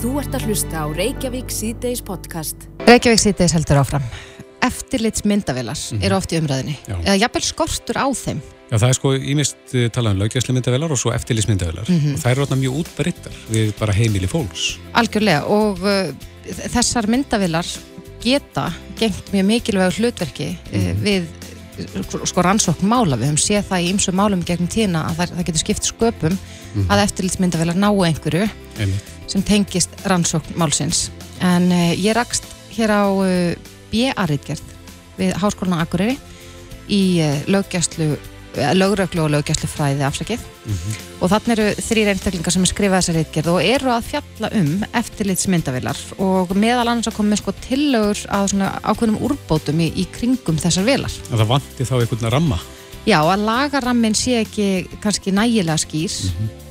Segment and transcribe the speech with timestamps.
[0.00, 2.56] Þú ert að hlusta á Reykjavík síðdeis podcast.
[2.88, 4.04] Reykjavík síðdeis heldur áfram.
[4.64, 6.02] Eftirlits myndavilar Mhm.
[6.04, 6.76] eru oft í umræðinni.
[6.88, 6.96] Já.
[7.04, 8.40] Eða jafnvel skortur á þeim.
[8.70, 9.56] Já, það er sko ímest
[9.92, 12.14] talað um löggjæslu myndavelar og svo eftirlýsmyndavelar Mhm.
[12.14, 14.78] og það eru orðna mjög útbryttar við bara heimili fólks.
[14.94, 16.12] Algjörlega og uh,
[16.46, 17.66] þessar myndavilar
[18.22, 21.39] geta gengt mjög mikilvægur hlutverki uh, við uh,
[22.28, 23.18] sko rannsókn mála.
[23.18, 26.38] Við höfum séð það í ymsu málum gegnum tíðina að það, það getur skipt sköpum
[26.86, 28.46] að eftirlitsmyndavilar náu einhverju
[28.78, 29.12] Einmitt.
[29.30, 31.08] sem tengist rannsókn málsins.
[31.40, 33.54] En uh, ég rakst hér á uh,
[33.90, 34.76] B.A.ritgerð
[35.18, 36.18] við Háskólan Akureyri
[36.90, 38.12] í uh, löggæslu
[38.74, 40.42] lögröglu og löggæslu fræði afsakið
[41.20, 44.72] og þannig eru þrýr einstaklingar sem er skrifað þessa ritgerð og eru að fjalla um
[45.00, 50.06] eftirlitsmyndavilar og meðal annars að koma með sko tillögur að svona ákveðnum úrbótum í, í
[50.14, 51.16] kringum þessar vilar.
[51.30, 52.60] Að það vanti þá einhvern ramma.
[53.08, 54.68] Já, að lagarammin sé ekki
[55.00, 56.16] kannski nægilega skýr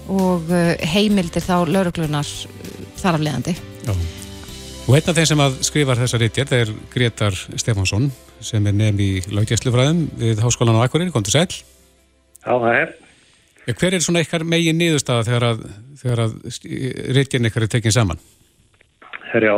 [0.09, 3.55] og uh, heimildir þá lauruglunar uh, þar af leiðandi.
[3.88, 3.93] Já.
[4.89, 8.09] Og einn af þeim sem að skrifar þessa ritjert er Gretar Stefánsson
[8.45, 11.47] sem er nefn í löggjæslufræðum við Háskólan á Akureyri, kom til sæl.
[12.43, 12.91] Já, það er.
[13.67, 15.63] Ja, hver er svona ykkar megin niðurstaða þegar að,
[16.01, 16.35] þegar að
[17.17, 18.21] ritjern ykkar er tekin saman?
[19.29, 19.55] Herjá,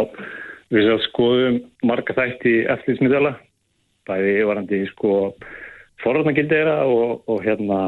[0.74, 3.36] við svo skoðum marga þætti eftirlitsmiðala,
[4.10, 5.20] bæði varandi sko
[6.04, 7.84] forðarnagildi þeirra og, og hérna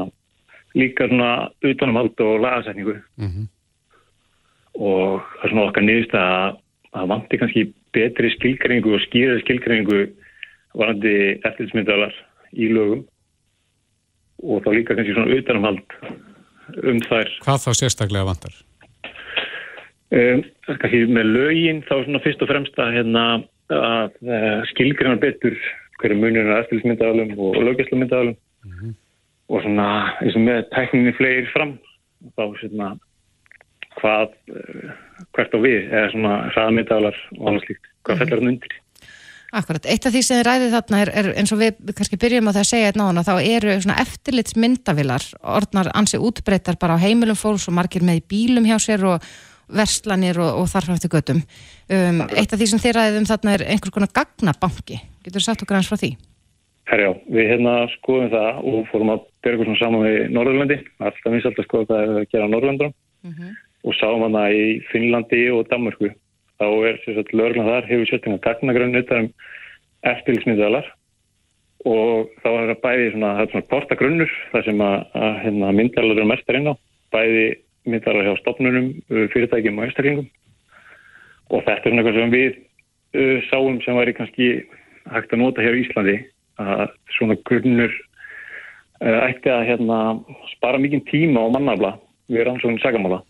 [0.78, 3.50] líka svona utanumhald og lagasetningu Mm
[4.74, 6.58] og það er svona okkar niðurst að
[6.94, 10.00] það vanti kannski betri skilgreiningu og skýrari skilgreiningu
[10.78, 12.14] varandi eftirlitsmiðalar
[12.54, 13.04] í lögum
[14.44, 15.96] og þá líka kannski svona utanumhald
[16.82, 17.30] um þær.
[17.44, 18.56] Hvað þá sérstaklega vantar?
[20.14, 23.24] Um, kannski með lögin þá svona fyrst og fremst að, hérna,
[23.72, 25.56] að uh, skilgreina betur
[26.02, 28.94] hverju munir er eftirlismyndaðalum og löggjæslumyndaðalum
[29.52, 29.88] og svona
[30.20, 31.76] eins og með tækninni fleiri fram
[32.34, 32.94] þá svona
[34.00, 34.94] hvað uh,
[35.36, 38.78] hvert á við eða svona hraðmyndaðalar og annars líkt hvað fellar hann undir
[39.54, 42.48] Akkurat, eitt af því sem þið ræðið þarna er, er eins og við kannski byrjum
[42.50, 46.96] á það að segja einn á hana, þá eru svona eftirlitsmyndavilar orðnar ansi útbreytar bara
[46.98, 49.22] á heimilum fólks og margir með í bílum hjá sér og
[49.70, 51.40] verslanir og, og þarfram eftir göttum.
[51.86, 54.98] Um, eitt af því sem þið ræðið um þarna er einhvers konar gagnabanki.
[55.22, 56.10] Getur þú sagt okkur hans frá því?
[56.90, 61.48] Herjá, við hérna skoðum það og fórum að byrja okkur saman við Norðurlandi, alltaf minnst
[61.48, 62.94] alltaf skoða hvað er að gera á Norðurlandunum
[63.84, 64.26] og sáum
[66.60, 69.32] Þá er sérstaklega lögurlega þar hefur sérstæðan gagnagrunn utan um
[70.04, 70.90] eftirlitsmyndalar
[71.88, 75.72] og þá er það bæði svona, það er svona portagrunnur þar sem að, að hérna,
[75.80, 76.74] myndalar eru mestar inn á,
[77.12, 77.44] bæði
[77.90, 80.30] myndalar hjá stopnunum, fyrirtækjum og einstaklingum
[81.52, 84.48] og þetta er svona eitthvað sem við uh, sáum sem væri kannski
[85.12, 86.16] hægt að nota hér í Íslandi
[86.62, 86.86] að
[87.18, 89.98] svona grunnur uh, ætti að hérna,
[90.54, 91.96] spara mikið tíma og mannafla
[92.32, 93.20] við rannsóknum sagamála.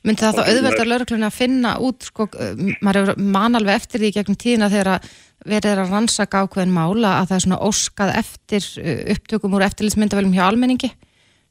[0.00, 4.00] Myndi það þá auðvelda lauruglunni að finna út, sko, uh, maður hefur man alveg eftir
[4.00, 5.10] því gegnum tíðina þegar að
[5.50, 9.66] verið er að rannsaka ákveðin mála að það er svona óskað eftir uh, upptökum úr
[9.68, 10.90] eftirlitsmyndavelum hjá almenningi.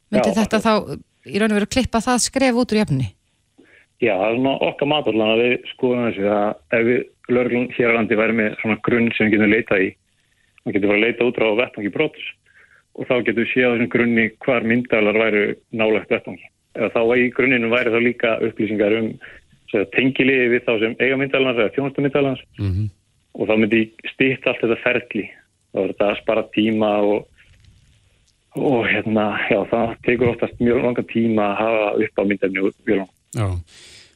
[0.09, 0.73] Myndi Já, þetta þá
[1.29, 3.11] í raun og veru klippa það skref út úr jöfni?
[3.99, 6.99] Já, það er svona okkar maturlan að við skoðum þessu að ef við
[7.29, 9.89] lögreglun hér á landi væri með svona grunn sem við getum leitað í,
[10.63, 12.29] við getum bara að leita út á vettvangi brots
[12.95, 15.43] og þá getum við séð á þessum grunni hvar myndalar væru
[15.75, 16.47] nálegt vettvangi.
[16.77, 19.11] Þá í grunninu væri þá líka upplýsingar um
[19.93, 22.89] tengiliði við þá sem eiga myndalans eða þjónustu myndalans Mm
[23.39, 25.27] og þá myndi stýtt allt þetta ferli.
[25.69, 27.45] Þá er þetta að spara tíma og,
[28.57, 32.21] og hérna, já, það tekur oftast mjög langa tíma að hafa upp
[32.89, 33.05] á.
[33.37, 33.47] Já.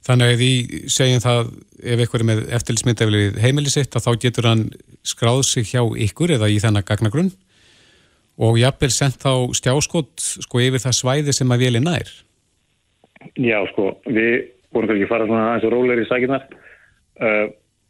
[0.04, 0.54] Þannig að því
[0.92, 4.66] segjum það ef eitthvað er með eftirlitsmyndafilið heimili sitt að þá getur hann
[5.08, 7.32] skráð sig hjá ykkur eða í þennan gagnagrunn
[8.44, 12.12] og jafnvel sendt þá stjáskott sko yfir það svæði sem að vélina er.
[13.40, 16.46] Já, sko, við vorum kannski að fara svona aðeins og rólegri í sækinar.
[17.22, 17.46] Uh,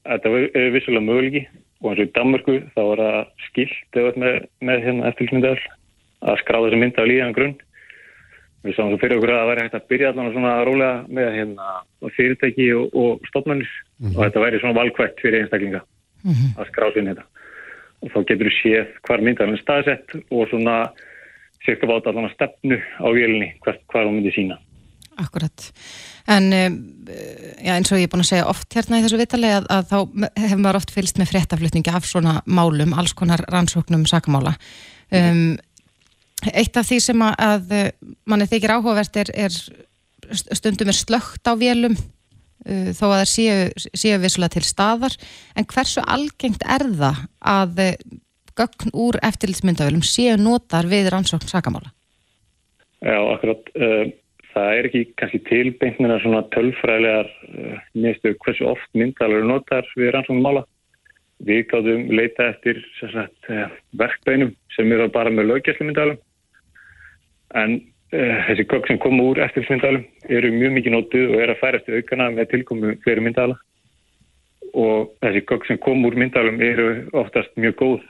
[0.07, 1.43] þetta var er vissulega möguleiki
[1.83, 5.69] og eins og í Danmarku þá var það skilt með, með hérna eftirlitsmyndaðal
[6.23, 7.55] að skráða þessi mynda á líðan grunn.
[8.63, 11.31] Við sáum svo fyrir okkur að það væri hægt að byrja allan svona rólega með
[11.35, 11.71] hérna
[12.15, 13.71] fyrirtæki og, og stofnarnir
[14.13, 15.81] og þetta væri svona valkvægt fyrir einstaklinga
[16.55, 17.25] að skrá sér þetta.
[18.03, 20.77] Og þá getur við séð hvar myndaðalinn er staðsett og svona
[21.65, 24.59] sérska báta allan að stefnu á vélinni hvert hvar hún myndi sína.
[25.21, 25.65] Akkurat.
[26.27, 26.77] En um,
[27.61, 29.91] já, eins og ég er búin að segja oft hérna í þessu vitali að, að
[29.91, 29.97] þá
[30.41, 34.55] hefur maður oft fylgst með fréttaflutningi af svona málum, alls konar rannsóknum sakamála.
[35.13, 35.59] Um,
[36.49, 37.75] eitt af því sem að, að
[38.29, 39.59] manni þykir áhugavert er, er
[40.57, 45.17] stundum er slögt á vélum uh, þó að það séu, séu vissulega til staðar
[45.53, 47.23] en hversu algengt er það
[47.53, 47.83] að
[48.57, 51.93] gögn úr eftirlitsmyndavölum séu notar við rannsókn sakamála?
[53.03, 53.71] Já, akkurat.
[53.75, 54.13] Uh,
[54.53, 57.29] það er ekki kannski tilbeintina svona tölfræðilegar
[57.97, 60.63] nýstu hversu oft myndalur notar við rannsóknum mála.
[61.43, 63.65] Við gáðum leita eftir sagt, uh,
[63.99, 66.21] verkbeinum sem eru bara með löggjæslu myndalum
[67.59, 67.75] en
[68.13, 71.61] uh, þessi gögg sem koma úr eftir myndalum eru mjög mikið nótuð og er að
[71.61, 73.57] færa eftir aukana með tilkomu fleiri myndala
[74.73, 76.87] og þessi gögg sem koma úr myndalum eru
[77.25, 78.05] oftast mjög góð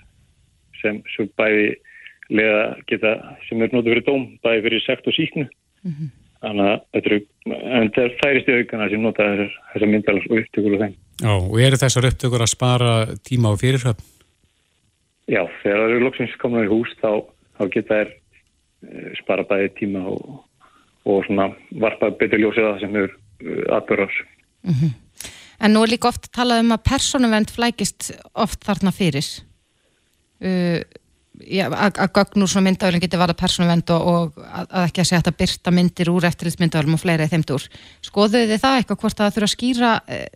[0.82, 1.00] sem
[1.40, 1.72] bæði
[2.30, 3.16] leða geta
[3.48, 5.48] sem er nótuð fyrir dóm bæði fyrir sekt og síknu.
[5.84, 6.12] Mm -hmm.
[6.44, 10.42] Þannig að þetta eru, en það er færist í aukana sem nota þessar, myndalars og
[10.42, 10.96] upptökur og þeim.
[11.24, 14.10] Já, og eru þessar upptökur að spara tíma á fyrirhöfn?
[15.32, 17.12] Já, þegar það eru loksins komin í hús þá,
[17.56, 20.42] þá geta þær eh, spara bæði tíma og,
[21.08, 21.48] og svona
[21.80, 24.20] varpa betur ljósið að það sem eru eh, atbyrðars.
[24.68, 24.92] Mm -hmm.
[25.64, 29.24] En nú er líka oft talað um að personuvend flækist oft þarna fyrir.
[30.44, 30.84] Uh,
[31.34, 35.38] að gögnur svona myndavölum getur varða persónuvend og, og að, að ekki að segja að
[35.40, 37.66] byrta myndir úr eftirlitsmyndavölum og fleira í þeimdur.
[38.06, 40.28] Skoðuðu þið það eitthvað hvort að það þurfa að skýra eh,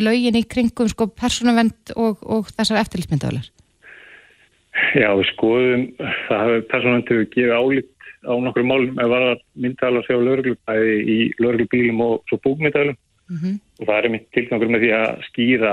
[0.00, 3.50] lögin í kringum sko, persónuvend og, og þessar eftirlitsmyndavölar?
[4.96, 7.92] Já, við skoðum það hafi persónuvend hefur gefið álít
[8.26, 13.36] á nokkru málum að vara myndavölar sér á lögreglubæði í lögreglubílum og svo búkmyndavölum mm
[13.36, 13.60] -hmm.
[13.80, 15.72] og það er mitt tilgangur með því að skýra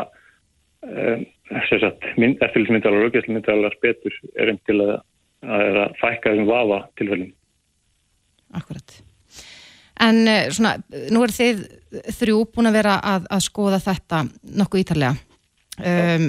[0.83, 1.25] um,
[1.61, 4.93] eftirlitsmyndalar og auðvitað betur er einn til að,
[5.45, 7.33] að, fækka þessum vafa tilfellum.
[8.53, 8.95] Akkurat.
[10.03, 10.77] En eh, svona,
[11.13, 11.61] nú er þið
[12.17, 14.23] þrjú búin að vera að, að skoða þetta
[14.61, 15.13] nokkuð ítarlega.
[15.73, 16.25] Um,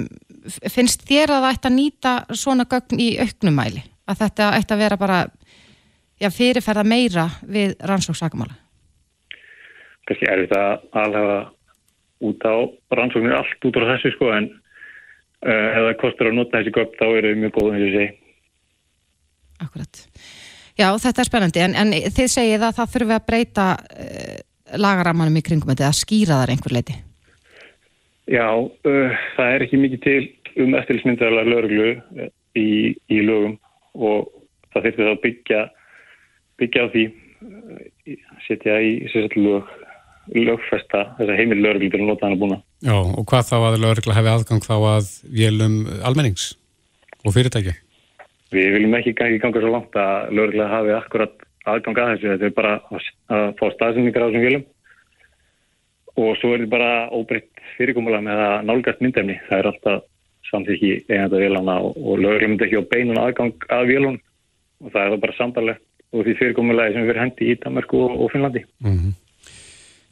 [0.73, 3.83] finnst þér að það ætti að nýta svona gögn í auknumæli?
[4.09, 5.19] Að þetta ætti að vera bara
[6.21, 8.57] já, fyrirferða meira við rannsóksakumála?
[10.05, 10.63] Kanski er þetta
[11.01, 11.53] alveg
[12.25, 12.55] út á
[12.97, 14.49] rannsóknir allt út á þessu sko en
[15.45, 18.11] ef það kostur að nota þessi göpp þá eru þau mjög góð eins og segi.
[19.65, 20.01] Akkurat.
[20.75, 24.39] Já, þetta er spennandi en, en þið segið að það þurfi að breyta uh,
[24.81, 26.97] lagaramanum í kringum þetta að skýra þar einhver leiti.
[28.31, 30.23] Já, uh, það er ekki mikið til
[30.65, 31.93] um eftirlismyndaðalega löglu
[32.55, 32.67] í,
[33.11, 33.55] í lögum
[33.95, 34.31] og
[34.73, 35.63] það þurfti þá að byggja,
[36.59, 37.05] byggja á því
[38.45, 39.73] setja í sérstaklega lög
[40.33, 42.59] lögfesta þess að heimil lögreglu til að nota hann að búna.
[42.85, 45.75] Já, og hvað þá að lögregla hefði aðgang þá að vélum
[46.05, 46.45] almennings
[47.25, 47.75] og fyrirtæki?
[48.55, 52.31] Við viljum ekki gangi ganga svo langt að lögregla hafi akkurat aðgang að þessu.
[52.33, 54.65] Þetta er bara að fá staðsynningar á þessum vélum
[56.15, 59.39] og svo er þetta bara óbreytt fyrirkomulega með að nálgast myndefni.
[59.49, 60.05] Það er alltaf
[60.51, 64.21] samþykki einhanda vélana og, og lögregla myndi ekki á beinun aðgang að vélun
[64.83, 65.85] og það er það bara sambarlegt
[66.15, 68.63] og því fyrirkomulega sem við hendi í Danmarku og, og Finnlandi.
[68.85, 69.13] Mm -hmm.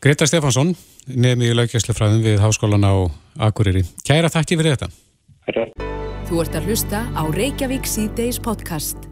[0.04, 0.74] Greta Stefansson,
[1.16, 3.08] nefn í laugjæslefræðum við Háskólan á
[3.48, 3.86] Akureyri.
[4.04, 4.90] Kæra þakki fyrir þetta.
[5.48, 5.62] Herra.
[6.28, 9.06] Þú ert að hlusta á Reykjavík C-Days podcast.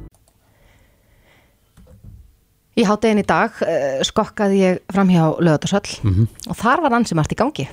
[2.75, 6.27] Í háttegin í dag uh, skokkaði ég fram hjá lögatarsöll mm -hmm.
[6.51, 7.69] og þar var ansi margt í gangi.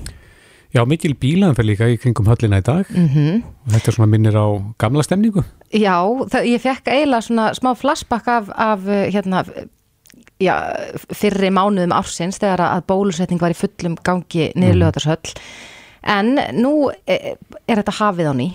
[0.71, 3.43] Já, mikil bílaðan fyrir líka í kringum höllina í dag mm -hmm.
[3.65, 4.47] og þetta er svona minnir á
[4.79, 5.43] gamla stemningu.
[5.73, 5.99] Já,
[6.31, 9.43] það, ég fekk eiginlega svona smá flashback af, af hérna,
[10.39, 10.55] já,
[11.15, 15.35] fyrri mánuðum ársins þegar að bólusetning var í fullum gangi niður lögatarsöll
[16.07, 17.35] en nú er,
[17.67, 18.49] er þetta hafið á ný.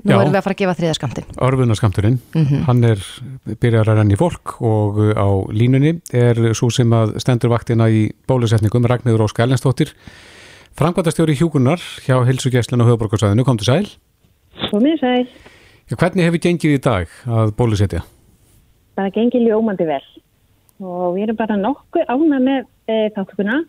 [0.00, 2.62] Nú já, erum við að fara að gefa þriðaskamtin Orfunaskamturinn, mm -hmm.
[2.64, 3.02] hann er
[3.60, 8.86] byrjar að renni fólk og á línunni er svo sem að stendur vaktina í bólusetningum
[8.88, 9.92] Ragnhildur Ósk Ellenstóttir
[10.78, 13.86] Frankvæntastjóri Hjúkunar hjá Hilsugjæslan og Höfuborgarsæðinu, kom til sæl.
[14.70, 15.26] Komið sæl.
[15.90, 18.04] Já, Hvernig hefur gengið í dag að bólusetja?
[18.94, 20.04] Það gengið ljómandi vel
[20.80, 23.60] og við erum bara nokkuð ána með e, þáttukuna.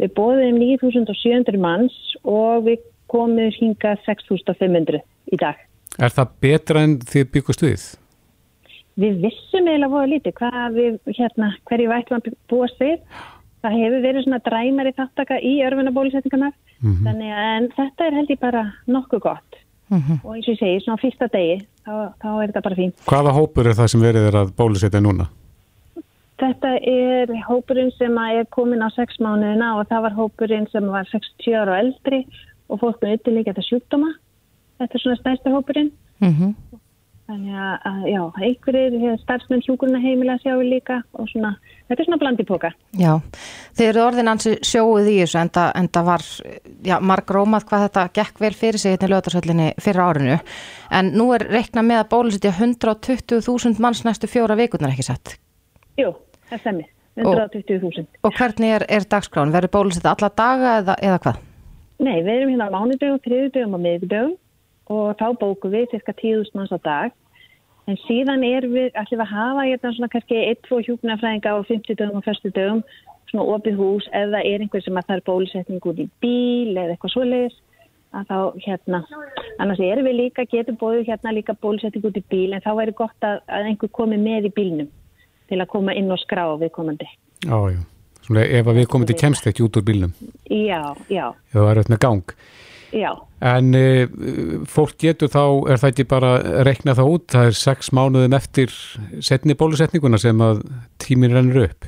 [0.00, 5.02] Við bóðum 9.700 manns og við komum hinga 6.500
[5.32, 5.58] í dag.
[5.98, 7.84] Er það betra en þið byggust við?
[9.00, 12.98] Við vissum eiginlega voru lítið hvað við, hérna, hverju vært var búast við.
[13.60, 17.02] Það hefur verið svona dræmari þáttaka í örfunabólusetningarnar, mm -hmm.
[17.06, 19.58] þannig að þetta er held ég bara nokkuð gott.
[19.90, 20.18] Mm -hmm.
[20.24, 21.92] Og eins og ég segi, svona fyrsta degi, þá,
[22.22, 22.92] þá er þetta bara fín.
[23.04, 25.28] Hvaða hópur er það sem verið er að bólusetja núna?
[26.40, 31.08] Þetta er hópurinn sem er komin á 6 mánuðina og það var hópurinn sem var
[31.10, 32.20] 60 ára og eldri
[32.70, 34.14] og fólk með ytterleika þetta sjúkdóma.
[34.80, 35.90] Þetta er svona stærsta hópurinn.
[36.20, 36.78] Mm -hmm.
[37.30, 41.52] Þannig að, já, einhverjir starfsmenn hjúkurna heimilega sjáu líka og svona,
[41.86, 42.70] þetta er svona blandipoka.
[42.98, 43.12] Já,
[43.78, 46.24] þeir eru orðin ansi sjóuð í þessu en það, en það var,
[46.88, 50.40] já, marg rómað hvað þetta gekk vel fyrir sig hérna í löðarsöllinni fyrir árinu.
[50.90, 55.36] En nú er reikna með að bólusitja 120.000 manns næstu fjóra vikurnar ekki sett.
[56.00, 56.10] Jú,
[56.50, 56.90] það stemir,
[57.20, 58.04] 120.000.
[58.04, 59.54] Og, og hvernig er, er dagskráin?
[59.54, 61.40] Verður bólusett alla daga eða, eða hvað?
[62.00, 64.36] Nei, við erum hérna á mánudögum, þriðudögum og miðudögum
[64.90, 67.16] og þá bókum við cirka 10.000 manns á dag.
[67.88, 71.98] En síðan er við, allir við að hafa hérna svona kannski 1-2 hjúknarfræðinga á 50
[71.98, 72.52] dögum og 1.
[72.54, 72.84] dögum
[73.30, 76.94] svona opið hús eða er einhver sem að það er bólusetning út í bíl eða
[76.94, 77.58] eitthvað svoleiðis
[78.10, 79.00] að þá hérna,
[79.62, 82.96] annars erum við líka, getum bóðið hérna líka bólusetning út í bíl en þá væri
[82.98, 84.90] gott að, að einhver komi með í bílnum
[85.50, 87.08] til að koma inn og skrá viðkomandi.
[87.46, 87.80] Já, já.
[88.26, 90.16] Svona ef að viðkomandi kemst ekki út úr bílnum.
[90.46, 91.26] Já, já.
[91.52, 92.34] Það er auðvitað gang.
[92.90, 93.10] Já.
[93.46, 94.06] En e,
[94.68, 96.30] fólk getur þá, er það ekki bara
[96.66, 98.74] rekna það út, það er sex mánuðum eftir
[99.24, 100.64] setni bólusetninguna sem að
[101.02, 101.86] tímin rennur upp?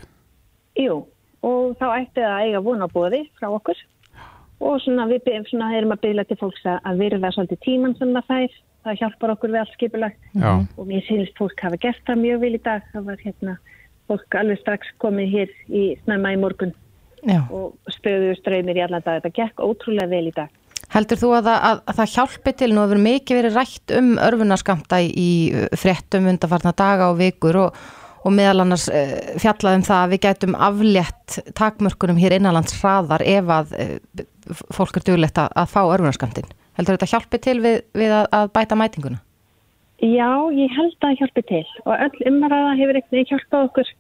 [0.79, 1.01] Jú,
[1.43, 3.83] og þá ætti það að eiga vonabóði frá okkur
[4.63, 8.29] og svona við svona erum að byrja til fólks að virða svolítið tíman sem það
[8.31, 10.51] fær, það hjálpar okkur við allt skipulagt Já.
[10.77, 13.59] og mér sínist fólk hafa gert það mjög vil í dag, það var hérna
[14.11, 16.75] fólk alveg strax komið hér í snemma í morgun
[17.23, 17.45] Já.
[17.55, 20.51] og stöðu ströymir í allan dag, þetta gekk ótrúlega vel í dag.
[20.93, 24.99] Heldur þú að, að, að það hjálpi til, nú hefur mikið verið rætt um örfunaskamta
[25.07, 25.31] í
[25.79, 27.79] fréttum undarfarna daga og vikur og,
[28.27, 33.25] og meðal annars uh, fjallað um það að við gætum aflétt takmörkunum hér innanlands hraðar
[33.25, 34.27] ef að uh,
[34.75, 36.51] fólk er duglegt að, að fá örfunaskamtin.
[36.79, 39.21] Heldur þetta hjálpi til við, við að, að bæta mætinguna?
[40.03, 43.93] Já, ég held að það hjálpi til og öll umræða hefur eitthvað hjálpað okkur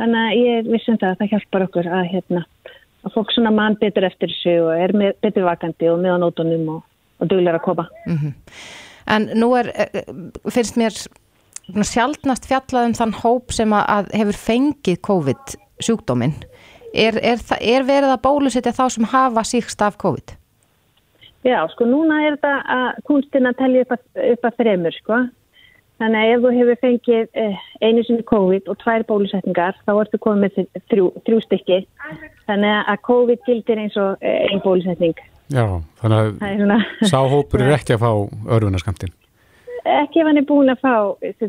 [0.00, 2.44] þannig að ég vissum það að það hjálpar okkur að hérna
[3.04, 6.18] að fólk svona mann betur eftir þessu og er með, betur vakandi og með á
[6.22, 6.80] nótunum og,
[7.20, 7.84] og duglar að kopa.
[8.06, 8.32] Mm -hmm.
[9.14, 9.68] En nú er,
[10.48, 10.96] finnst mér
[11.84, 16.34] sjálfnast fjallað um þann hóp sem að hefur fengið COVID sjúkdóminn.
[16.94, 20.36] Er, er, er verið að bólusetja þá sem hafa síkst af COVID?
[21.44, 23.98] Já, sko núna er þetta að kunstin að tellja upp,
[24.32, 25.18] upp að þremur, sko.
[26.02, 30.18] Þannig að ef þú hefur fengið eh, einu sinni COVID og tvær bólusetningar, þá ertu
[30.24, 31.78] komið með þrjú, þrjú stykki.
[32.48, 35.20] Þannig að COVID gildir eins og eh, einn bólusetning.
[35.52, 35.66] Já,
[36.00, 38.10] þannig að sáhópur er ekki að fá
[38.56, 39.12] örfunaskamtinn.
[39.84, 40.92] Ekki ef hann er búin að fá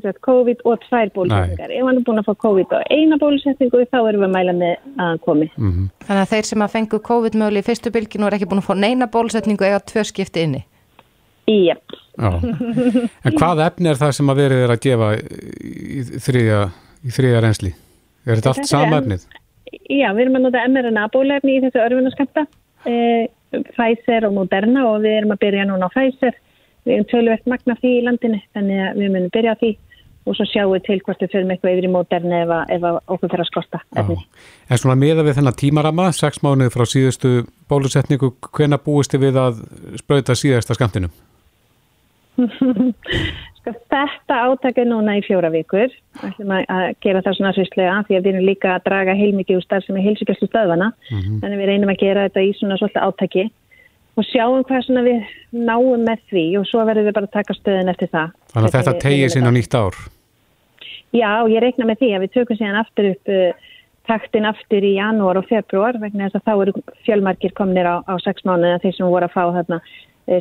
[0.02, 1.72] sagt, COVID og tvær bólusetningar.
[1.72, 4.56] Ef hann er búin að fá COVID og eina bólusetningu, þá erum við að mæla
[4.58, 5.48] með að hann komi.
[5.56, 5.90] Mm -hmm.
[6.08, 8.68] Þannig að þeir sem að fengu COVID möguleg í fyrstu bylginu er ekki búin að
[8.68, 10.66] fá neina bólusetningu eða tvö skipti inni?
[11.48, 11.96] Jep.
[12.18, 12.32] Já.
[13.26, 16.62] En hvað efni er það sem að verið er að gefa í þriðja,
[17.06, 17.74] í þriðja reynsli?
[18.26, 19.28] Er þetta allt sama efnið?
[19.90, 22.46] Já, við erum að nota mRNA bólefni í þessu örfunaskamta,
[22.90, 22.96] e,
[23.76, 26.36] Pfizer og Moderna og við erum að byrja núna á Pfizer.
[26.86, 29.72] Við erum tölvert magna því í landinu, þannig að við munum byrja því
[30.26, 32.86] og svo sjáum við til hvort við fyrir með eitthvað yfir í Moderna ef, ef
[33.14, 33.82] okkur fyrir að skorta.
[33.96, 37.34] En svona miða við þennan tímarama, sex mánuði frá síðustu
[37.70, 39.62] bólusetningu, hvena búist þið við að
[40.02, 41.14] spröyta síðasta skamtinum?
[43.66, 48.32] sko, þetta átaka núna í fjóra vikur að gera það svona sýslega því að við
[48.32, 51.40] erum líka að draga heilmikið úr starf sem er heilsugjast stöðvana mm -hmm.
[51.42, 53.46] þannig við reynum að gera þetta í svona svolítið átaki
[54.16, 57.56] og sjáum hvað svona við náum með því og svo verðum við bara að taka
[57.58, 60.02] stöðin eftir það Þannig að þetta tegið sín á nýtt ár
[61.16, 63.72] Já, ég reikna með því að við tökum síðan aftur upp uh,
[64.10, 66.74] taktin aftur í janúar og februar vegna þess að þá eru
[67.08, 69.80] fjölmarkir komnir á, á sex mánuða þeir sem voru að fá þarna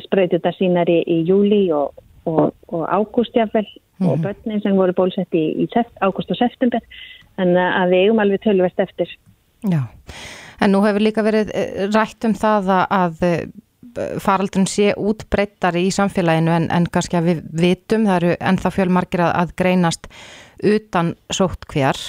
[0.05, 1.93] spröytuta sínar í, í júli og,
[2.29, 4.11] og, og ágústjafvel mm -hmm.
[4.11, 5.67] og börnin sem voru bólsett í, í
[6.01, 6.81] ágúst og september
[7.37, 9.09] en að við eigum alveg tölvert eftir.
[9.61, 9.81] Já,
[10.61, 11.51] en nú hefur líka verið
[11.93, 13.15] rætt um það að
[14.23, 19.25] faraldrun sé útbreyttari í samfélaginu en, en kannski að við vitum, það eru ennþá fjölmarkir
[19.25, 20.09] að, að greinast
[20.65, 21.99] utan sótt hver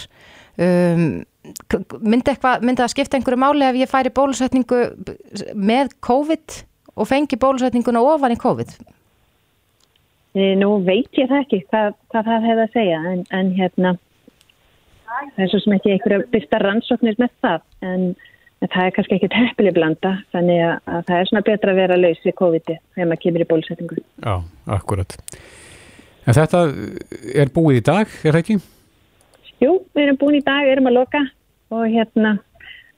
[0.56, 1.24] um,
[2.00, 4.82] myndi, eitthva, myndi það skipta einhverju máli ef ég færi bólusetningu
[5.54, 6.60] með COVID
[6.96, 8.76] og fengi bólusetninguna ofan í COVID?
[10.60, 13.96] Nú veit ég það ekki hvað, hvað það hefði að segja en, en hérna
[15.06, 18.08] það er svo sem ekki einhverja byrsta rannsóknir með það en,
[18.66, 21.80] en það er kannski ekki teppili blanda þannig að, að það er svona betra að
[21.80, 23.98] vera laus við COVID-i þegar maður kemur í bólusetningu.
[24.24, 24.34] Já,
[24.76, 25.16] akkurat.
[26.26, 26.62] En þetta
[27.38, 28.58] er búið í dag, er það ekki?
[29.62, 31.22] Jú, við erum búin í dag, erum að loka
[31.74, 32.36] og hérna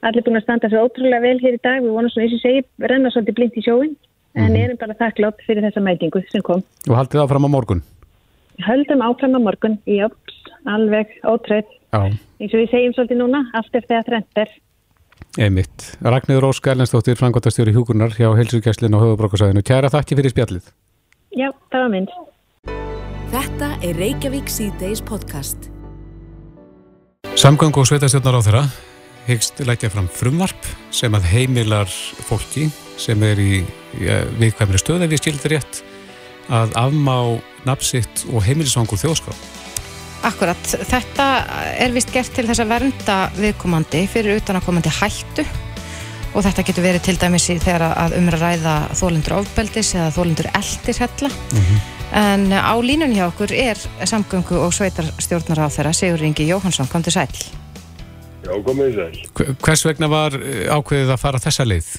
[0.05, 2.43] allir búin að standa svo ótrúlega vel hér í dag við vonum svona eins og
[2.43, 3.93] segi, renna svolítið blind í sjóin
[4.37, 4.57] en mm.
[4.63, 6.63] erum bara þakklátt fyrir þessa mætingu sem kom.
[6.87, 7.83] Og haldið áfram á morgun?
[8.65, 13.85] Höldum áfram á morgun, jöps, alveg ótröð eins og við segjum svolítið núna, allt er
[13.87, 14.57] þegar þrennt er
[15.37, 15.97] Einmitt.
[16.01, 19.61] Ragnir Rósk Erlendstóttir, frangotastjóri Hjúkurnar hjá Helsugæslinn og Höfubrókarsæðinu.
[19.61, 20.71] Kæra þakki fyrir spjallið.
[21.37, 22.15] Já, það var mynd.
[23.29, 25.69] Þetta er Reykjavík C-Days podcast.
[27.37, 28.63] Samgöng og sveitastjórnar á þeirra
[29.29, 31.91] hyggst leggja fram frumvarp sem að heimilar
[32.25, 32.65] fólki
[32.99, 33.61] sem er í
[34.01, 35.83] ja, viðkvæmri stöð ef ég skildir rétt
[36.49, 37.37] að afmá
[37.69, 39.35] napsitt og heimilisvangur þjóðskrá.
[40.27, 41.25] Akkurat, þetta
[41.79, 45.45] er vist gert til þess að vernda viðkomandi fyrir utanakomandi hættu
[46.35, 50.51] og þetta getur verið til dæmis í þegar að umra ræða þólendur ofbeldis eða þólendur
[50.59, 51.79] eldis hella mm -hmm.
[52.19, 57.03] en á línun hjá okkur er samgöngu og sveitarstjórnar á þeirra Sigur Ingi Jóhansson, kom
[57.03, 57.31] til sæl.
[58.43, 59.55] Já, komið sæl.
[59.63, 61.89] Hvers vegna var eh, ákveðið að fara þessa leið?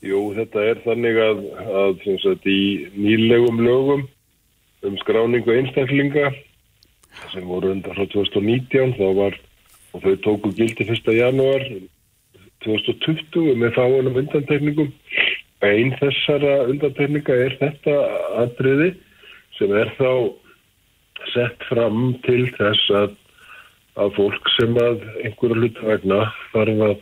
[0.00, 4.08] Jú, þetta er þannig að, að sem sagt, í nýlegum lögum
[4.82, 6.32] um skráningu einstaklinga
[7.32, 9.38] sem voru undan frá 2019 þá var,
[9.94, 11.12] og þau tóku gildi 1.
[11.16, 11.64] janúar
[12.64, 14.92] 2020 með fáunum undantekningum.
[15.64, 17.96] Einn þessara undantekninga er þetta
[18.44, 18.94] atriði
[19.58, 20.12] sem er þá
[21.34, 23.14] sett fram til þess að,
[24.00, 26.22] að fólk sem að einhverju hluta vegna
[26.54, 26.98] þarf að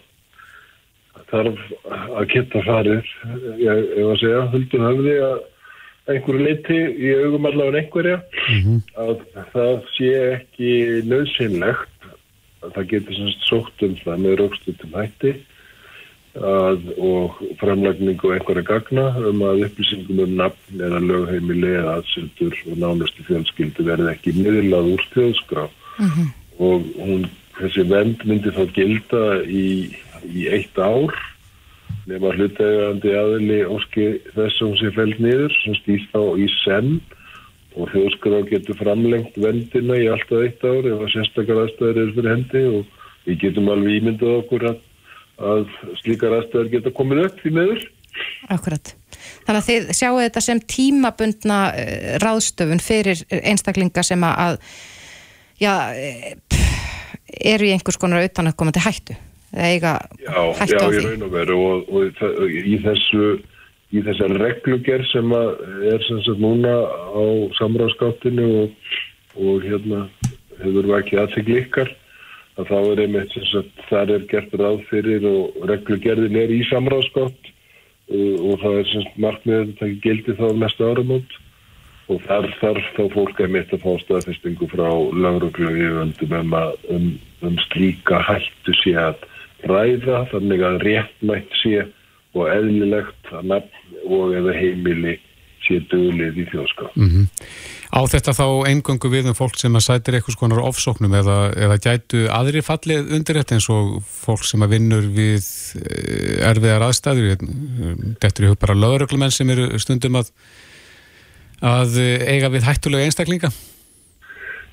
[1.28, 3.08] þarf að geta farið
[3.60, 5.38] ég, ég var að segja, huldum höfði að
[6.08, 8.80] einhverju leiti í augum allavega einhverja mm -hmm.
[9.04, 9.16] að
[9.52, 10.72] það sé ekki
[11.10, 12.08] nöðsynlegt
[12.64, 15.34] að það getur semst sótt um það með raukstutum hætti
[16.38, 22.78] að, og framlagningu einhverja gagna um að upplýsingum um nafn eða lögheimili eða aðsildur og
[22.78, 26.28] nánustu fjölskyldu verði ekki miðlað úr þjóðskrá mm -hmm.
[26.58, 27.26] og hún,
[27.58, 29.90] þessi vend myndi þá gilda í,
[30.24, 31.12] í eitt ár
[32.08, 36.98] nema hlutægandi aðili óski þess að hún sé fælt niður sem stýst á í senn
[37.78, 42.34] og þjóðskrá getur framlengt vendina í alltaf eitt ár ef að sérstakar aðstæður eru fyrir
[42.34, 42.94] hendi og
[43.28, 44.84] við getum alveg ímyndað okkur að
[45.38, 45.68] að
[46.02, 47.84] slíkar aðstöðar geta komið upp í meður.
[48.50, 48.92] Akkurat.
[49.46, 54.58] Þannig að þið sjáu þetta sem tímabundna uh, ráðstöfun fyrir einstaklinga sem að
[55.62, 55.72] já,
[57.38, 59.18] eru í einhvers konar auðvitað að koma til hættu.
[59.56, 59.96] Eiga
[60.58, 60.98] hættu á því.
[60.98, 63.38] Já, ég raun og veru og, og, og í þessu
[63.88, 67.24] í þessar regluger sem er sem sagt núna á
[67.56, 68.90] samráðskáttinu og,
[69.40, 70.04] og hérna
[70.58, 71.92] hefur við ekki aðsegl ykkar
[72.58, 76.60] að þá er einmitt þess að það er gert ráð fyrir og reglugerðin er í
[76.68, 77.52] samráðskott
[78.12, 81.38] uh, og það er semst markmiðið að það gildi þá næsta áramót
[82.08, 84.88] og þar þarf þá fólk einmitt að fá staðfestingu frá
[85.24, 86.12] lauruglu um,
[86.92, 87.10] um,
[87.44, 89.24] um slíka hættu sé að
[89.70, 91.86] ræða þannig að réttmætt sé
[92.36, 95.16] og eðlilegt að nafn og eða heimili
[95.66, 96.94] sé döglið í þjóðskap.
[96.96, 97.26] Mm -hmm.
[97.88, 101.78] Á þetta þá eingöngu við um fólk sem að sætir eitthvað skonar ofsóknum eða, eða
[101.80, 105.44] gætu aðri fallið undir þetta eins og fólk sem að vinnur við
[105.80, 107.40] eh, erfiðar aðstæður
[108.20, 110.30] þetta eru bara löguröglumenn sem eru stundum að,
[111.64, 113.50] að eiga við hættulega einstaklinga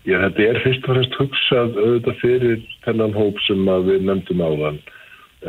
[0.05, 4.49] Já, þetta er fyrst og fremst hugsað auðvitað fyrir þennan hóp sem við nefndum á
[4.61, 4.81] þann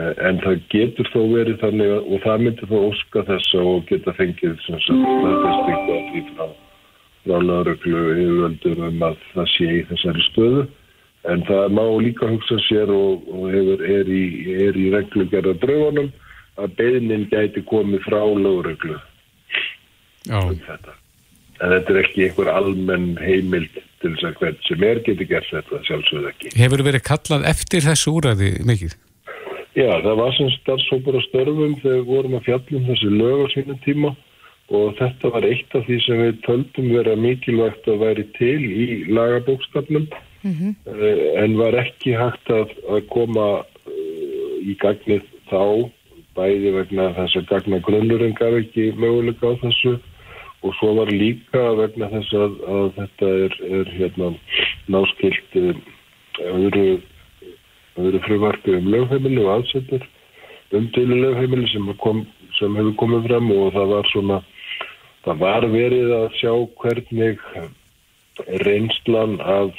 [0.01, 4.17] eh, en það getur þó verið þannig og það myndir þó óska þess og geta
[4.17, 6.47] fengið sem sagt staðfestingu á því frá
[7.27, 10.67] frá lauruglu yfirvöldum um að það sé í þessari stöðu.
[11.27, 16.13] En það má líka hugsa sér og, og hefur, er í, í reglugjara draugunum
[16.63, 19.01] að beðnin gæti komið frá lauruglu
[20.31, 20.95] um þetta.
[21.61, 25.51] En þetta er ekki einhver almenn heimild til þess að hvern sem er geti gert
[25.51, 26.55] þetta sjálfsögð ekki.
[26.61, 28.97] Hefur verið kallað eftir þessu úræði mikið?
[29.77, 33.81] Já, það var sem starfsópar á störfum þegar vorum að fjallum þessu lög á sínum
[33.85, 34.15] tíma
[34.77, 38.87] og þetta var eitt af því sem við töldum vera mikilvægt að væri til í
[39.13, 40.09] lagabókstafnum
[40.43, 40.73] mm -hmm.
[41.45, 45.91] en var ekki hægt að, að koma uh, í gagnið þá
[46.37, 49.99] bæði vegna þess að gagna grunnurinn gaf ekki möguleika á þessu
[50.67, 54.33] og svo var líka vegna þess að, að þetta er, er hérna,
[54.93, 55.79] náskilt uh,
[56.53, 56.89] öðru,
[57.97, 60.05] öðru frumvartu um lögheimili og aðsettur
[60.75, 62.27] umtölu lögheimili sem, kom,
[62.59, 64.41] sem hefur komið fram og það var svona
[65.27, 66.53] það var verið að sjá
[66.83, 67.45] hvernig
[68.67, 69.79] reynslan af,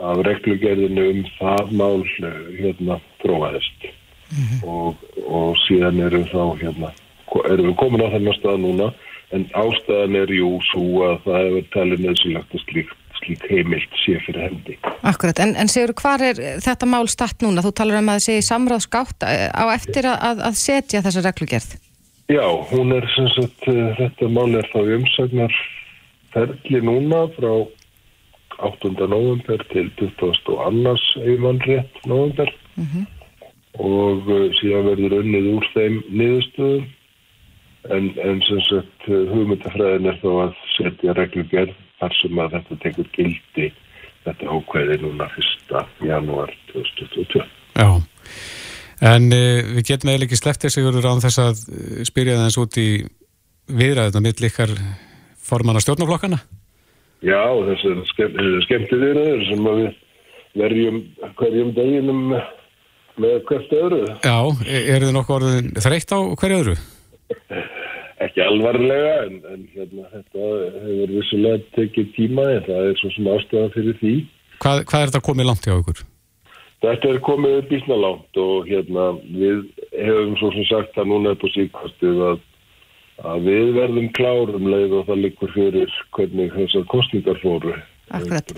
[0.00, 2.04] af reglugerðinu um það mál
[2.60, 4.60] hérna tróaðist mm -hmm.
[4.68, 4.94] og,
[5.26, 6.92] og síðan erum þá hérna,
[7.50, 8.92] erum við komin á þennan stað núna
[9.36, 14.18] en ástæðan er jú svo að það hefur talið nöðsilegt að slík, slík heimilt sé
[14.26, 14.78] fyrir hendi.
[15.02, 17.64] Akkurat, en, en segur hvað er þetta mál statt núna?
[17.64, 21.76] Þú talar um að það sé samráðskátt á eftir að, að setja þessa reglugerð.
[22.28, 25.54] Já, hún er sem sagt, eh, þetta mál er þá umsagnar
[26.34, 27.52] ferli núna frá
[28.58, 28.90] 8.
[29.08, 30.58] november til 22.
[31.24, 33.04] eiginmannrétt november mm -hmm.
[33.72, 36.84] og uh, síðan verður unnið úr þeim niðurstöðum
[37.86, 43.10] en, en sem sagt hugmyndafræðin er þá að setja reglugerð þar sem að þetta tekur
[43.16, 43.68] gildi
[44.26, 45.76] þetta ákveði núna 1.
[46.08, 47.44] janúar 2022.
[47.78, 47.88] Já.
[49.08, 52.78] En uh, við getum eða ekki slepptið sigur án þess að eh, spyrja eins út
[52.82, 52.88] í
[53.68, 54.72] viðræðuna mitt líkar
[55.38, 56.40] forman á stjórnaflokkana?
[57.22, 57.94] Já, þessu
[58.66, 59.88] skemmti viðræður sem við
[60.58, 61.00] verjum
[61.38, 62.22] hverjum deginum
[63.18, 64.04] með hvert öðru.
[64.22, 66.76] Já, e, er þið nokkuð orðin þreytt á hverju öðru?
[68.18, 70.52] Ekki alvarlega, en, en hérna, þetta
[70.84, 74.14] hefur vissulega tekið tíma en það er svo sem ástæðan fyrir því.
[74.58, 76.06] Hvað, hvað er þetta komið langt hjá ykkur?
[76.84, 79.64] þetta er komið bísna langt og hérna við
[79.96, 82.44] hefum svo sem sagt það núna upp á síkvastið að,
[83.32, 87.74] að við verðum klárum leið og það likur fyrir hvernig þessar kostningar fóru.
[88.14, 88.54] Akkurat.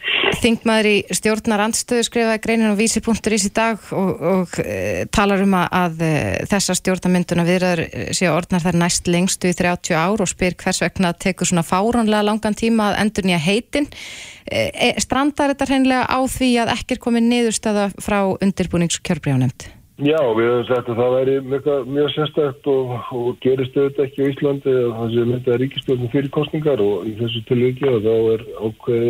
[0.00, 0.38] Að.
[0.40, 5.56] Þingmaður í stjórnar andstöðu skrifaði greinin á vísi.is í dag og, og e, talar um
[5.58, 6.12] að, að e,
[6.50, 7.82] þessar stjórnarmynduna viðraður
[8.16, 12.24] séu orðnar þær næst lengstu í 30 ár og spyr hvers vegna tekur svona fáránlega
[12.26, 13.90] langan tíma að endur nýja heitin.
[14.46, 19.68] E, e, strandar þetta hreinlega á því að ekki er komið niðurstaða frá undirbúningskjörbrjánemnd?
[20.00, 24.24] Já, við hefum sagt að það væri mjög, mjög sérstækt og, og gerist auðvitað ekki
[24.24, 28.06] á Íslandi að það sé myndið að ríkistjórnum fyrir kostningar og í þessu tilviki og
[28.06, 29.04] þá er ákveð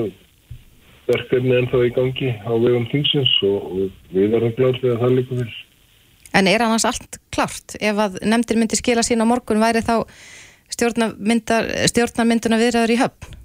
[1.10, 5.40] verkefni ennþá í gangi á vegum þingsins og, og við erum gláð þegar það líka
[5.40, 5.58] fyrir.
[6.38, 7.76] En er annars allt klart?
[7.82, 9.96] Ef að nefndir myndi skila sín á morgun væri þá
[10.70, 13.38] stjórnarmynduna viðræður í höfn?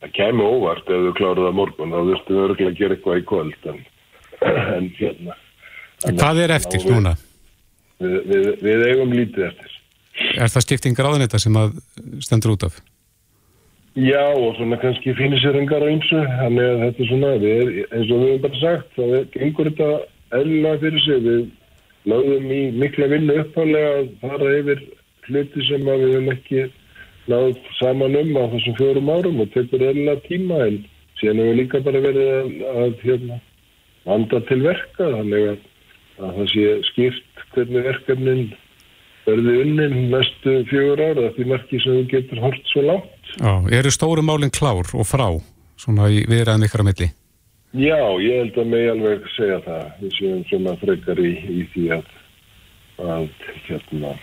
[0.00, 3.20] Það kemur óvart ef þú kláruð það morgun þá þurftum við örgulega að gera eitthvað
[3.20, 3.82] í kvöld en,
[4.76, 5.36] en hérna
[6.04, 7.14] Hvað er eftir við, núna?
[8.02, 9.72] Við, við, við eigum lítið eftir.
[10.36, 11.78] Er það skipting ráðanetta sem að
[12.24, 12.76] stendur út af?
[13.96, 17.68] Já og svona kannski finnir sér engar á ymsu þannig að þetta er svona við,
[17.96, 19.88] eins og við hefum bara sagt þá gengur þetta
[20.36, 21.22] eðlulega fyrir sig.
[21.24, 21.46] Við
[22.12, 24.82] lögðum í mikla vinnu upphálega að fara yfir
[25.30, 26.66] hluti sem við hefum ekki
[27.32, 30.78] náð saman um á þessum fjórum árum og tekur eðlulega tíma en
[31.22, 33.42] síðan hefur líka bara verið að, að hérna,
[34.04, 35.10] vanda til verka.
[35.16, 35.66] Þannig að,
[36.20, 38.46] að það sé skipt hvernig verkefnin
[39.24, 43.90] verði unnin næstu fjögur ára því marki sem við getur hort svo lágt Já, eru
[43.90, 45.28] stóru málinn klár og frá
[45.76, 47.08] svona í viðræðum ykkur á milli?
[47.76, 51.84] Já, ég held að mig alveg segja það við séum svona frekar í, í því
[51.98, 52.14] að
[52.96, 53.26] að
[53.66, 54.14] hérna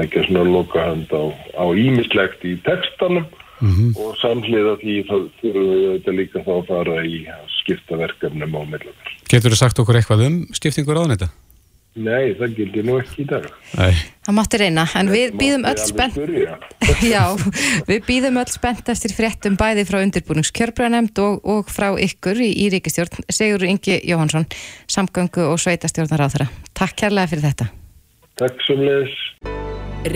[0.00, 1.22] leggja svona lokahand á,
[1.60, 3.28] á ímislegt í textanum
[3.62, 3.90] Mm -hmm.
[3.94, 8.56] og samhliða því þá þurfum við þetta líka þá að fara í að skipta verkefnum
[8.58, 9.10] á millakar.
[9.30, 11.28] Getur þú sagt okkur eitthvað um skiptingur ráðanetta?
[11.92, 13.44] Nei, það gildir nú ekki í dag.
[13.76, 13.92] Nei.
[14.24, 16.16] Það mátti reyna, en við býðum öll Mátti spennt.
[17.12, 17.24] Já,
[17.90, 22.70] við býðum öll spennt eftir fréttum bæði frá undirbúningskjörbræðanemnd og, og frá ykkur í, í
[22.72, 24.48] ríkistjórn Sigur Ingi Jóhansson,
[24.88, 26.50] samgöngu og sveitastjórnar á þeirra.
[26.72, 27.68] Takk kærlega fyrir þetta.
[28.40, 29.20] Takk sem leðis.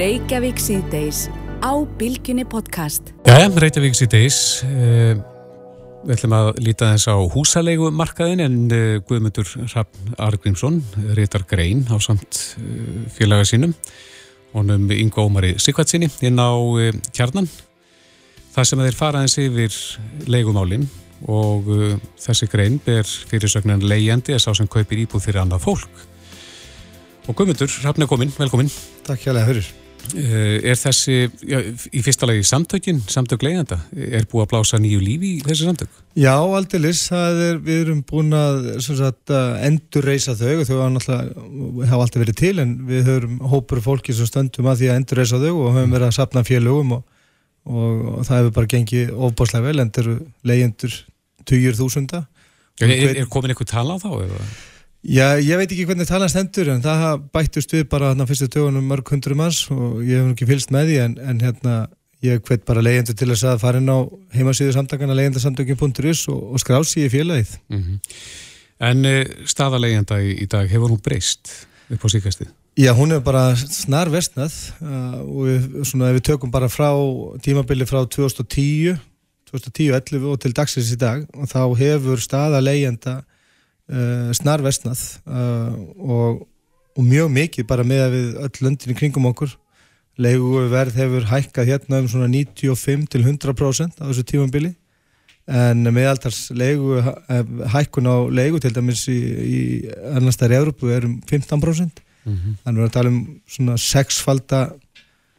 [0.01, 1.27] Reykjavík síðdeis
[1.61, 3.13] á Bilginni podcast.
[3.29, 4.39] Jæja, Reykjavík síðdeis.
[4.65, 5.36] Uh,
[6.07, 10.79] við ætlum að líta þess á húsalegu markaðin en uh, Guðmundur Raffn Argrímsson
[11.19, 13.75] reytar grein á samt uh, félaga sínum
[14.55, 17.49] honum Ingo Ómari Sigvartsinni inn á uh, kjarnan.
[18.55, 19.75] Það sem þeir fara eins yfir
[20.31, 20.87] legumálinn
[21.29, 21.67] og
[22.21, 26.05] þessi grein ber fyrirsögnan leigjandi að sá sem kaupir íbúð fyrir annað fólk.
[27.27, 28.71] Og Guðmundur, Raffn er komin, velkomin.
[29.05, 29.69] Takk hérlega fyrir.
[29.73, 31.17] Uh, er þessi,
[31.49, 31.59] já,
[31.91, 35.99] í fyrsta lagi samtökin, samtök leiðanda, er búið að blása nýju lífi í þessi samtök?
[36.17, 39.35] Já, aldeilis, það er, við erum búin að sagt,
[39.67, 44.31] endur reysa þau og þau hafa alltaf verið til en við höfum hópur fólki sem
[44.31, 47.05] stöndum að því að endur reysa þau og höfum verið að sapna félögum og,
[47.67, 50.17] og, og það hefur bara gengið ofbáslega vel en það eru
[50.53, 50.97] leiðendur
[51.47, 52.25] tugjur þúsunda.
[52.81, 54.11] Er, er, er komin eitthvað tala á þá?
[54.27, 54.49] Eða?
[55.07, 58.89] Já, ég veit ekki hvernig talast endur en það bættust við bara þarna fyrstu tögunum
[58.91, 61.75] mörg hundru manns og ég hef ekki fylst með því en, en hérna
[62.27, 64.03] ég hvet bara leyendur til þess að fara inn á
[64.35, 67.53] heimasýðu samtakana leyendarsamtökin.is og, og skrási í félagið.
[67.71, 67.99] Mm -hmm.
[68.89, 71.53] En uh, staðalegenda í, í dag, hefur hún breyst
[71.89, 72.51] upp á síkastið?
[72.77, 76.91] Já, hún er bara snar vestnað uh, og við, svona, við tökum bara frá
[77.41, 78.99] tímabili frá 2010
[79.47, 83.23] 2010-11 og til dagsins í dag og þá hefur staðalegenda
[83.87, 84.99] Uh, snar vestnað
[85.31, 86.41] uh, og,
[86.99, 89.53] og mjög mikið bara með að við öll löndin í kringum okkur.
[90.19, 94.73] Leiguverð hefur hækkað hérna um svona 95 til 100% á þessu tímambili
[95.47, 96.99] en meðaltars leigu
[97.71, 99.61] hækkun á leigu til dæmis í, í
[100.17, 102.57] annars stær í Európu er um 15% mm -hmm.
[102.65, 104.61] þannig að við erum að tala um svona sexfalda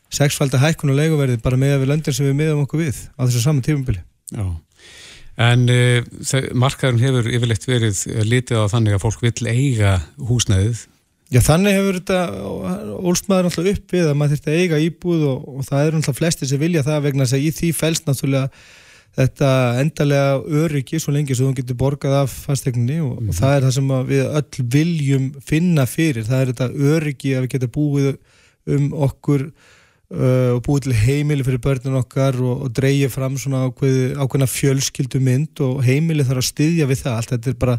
[0.10, 3.22] sexfalda hækkun á leiguverði bara með að við löndin sem við meðum okkur við á
[3.28, 4.00] þessu saman tímambili
[4.32, 4.56] Já
[5.38, 6.00] En uh,
[6.58, 10.88] markaðurinn hefur yfirleitt verið litið á þannig að fólk vill eiga húsnæðið.
[11.28, 12.20] Já, þannig hefur þetta
[13.04, 16.20] ólsmaður alltaf upp við að maður þurft að eiga íbúð og, og það eru alltaf
[16.22, 18.48] flestir sem vilja það vegna að í því fælst náttúrulega
[19.18, 19.50] þetta
[19.82, 23.32] endalega öryggi svo lengi svo þú getur borgað af fastegninni og, mm.
[23.32, 26.28] og það er það sem við öll viljum finna fyrir.
[26.28, 28.12] Það er þetta öryggi að við getum búið
[28.78, 29.50] um okkur
[30.08, 34.46] Uh, og búið til heimili fyrir börnun okkar og, og dreyja fram svona ákveð, ákveðna
[34.48, 37.34] fjölskyldu mynd og heimili þarf að styðja við það allt.
[37.34, 37.76] Þetta er bara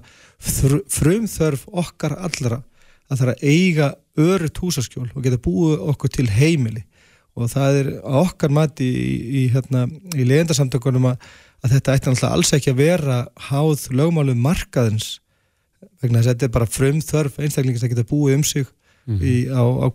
[0.92, 2.60] frumþörf okkar allra
[3.08, 3.88] að er að eiga
[4.20, 6.84] örytt húsaskjól og geta búið okkur til heimili.
[7.38, 11.28] Og það er okkar mati í, í, hérna, í legendarsamtökunum að,
[11.62, 15.14] að þetta ætti náttúrulega alls ekki að vera háð lögmálum markaðins
[16.02, 18.68] vegna þess að þetta er bara frum þörf einstaklingis að geta búið um sig
[19.08, 19.48] mm -hmm.
[19.56, 19.86] á, á,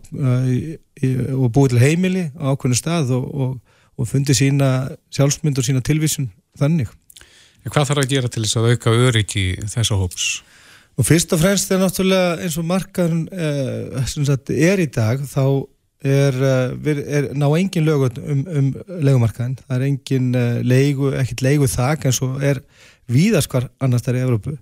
[0.50, 0.76] í,
[1.32, 3.52] og búið til heimili á ákveðinu stað og, og,
[3.96, 6.90] og fundi sína sjálfsmynd og sína tilvísun þannig.
[7.64, 10.42] En hvað þarf að gera til þess að auka öryggi þessa hóps?
[10.94, 15.66] Og fyrst og fremst er náttúrulega eins og markaðun eh, er í dag þá
[16.04, 16.36] er,
[16.84, 18.68] er, er ná engin lög um, um
[19.00, 19.56] legumarkaðin.
[19.64, 22.60] Það er engin uh, leigu, ekkert leigu þak en svo er
[23.10, 24.54] víðaskvar annars þar í Evrópu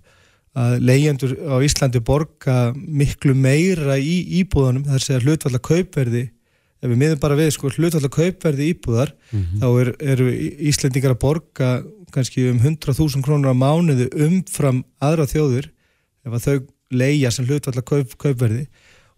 [0.53, 6.27] að leyendur á Íslandi borga miklu meira í íbúðanum þar sé að hlutvallar kaupverði
[6.83, 9.63] ef við miðum bara við sko hlutvallar kaupverði íbúðar mm -hmm.
[9.63, 10.23] þá eru er
[10.69, 11.71] Íslandingar að borga
[12.13, 15.71] kannski um 100.000 krónur á mánuðu umfram aðra þjóður
[16.27, 16.57] ef að þau
[16.93, 18.67] leia sem hlutvallar kaup, kaupverði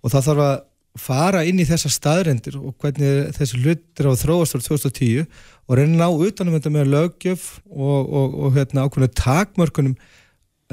[0.03, 0.57] og það þarf að
[0.95, 5.25] fara inn í þessa staðrendir og hvernig þessi hlutir á þróast ára 2010
[5.67, 9.97] og reyna ná utanum þetta með lögjöf og, og, og hérna, ákveðinu takmörkunum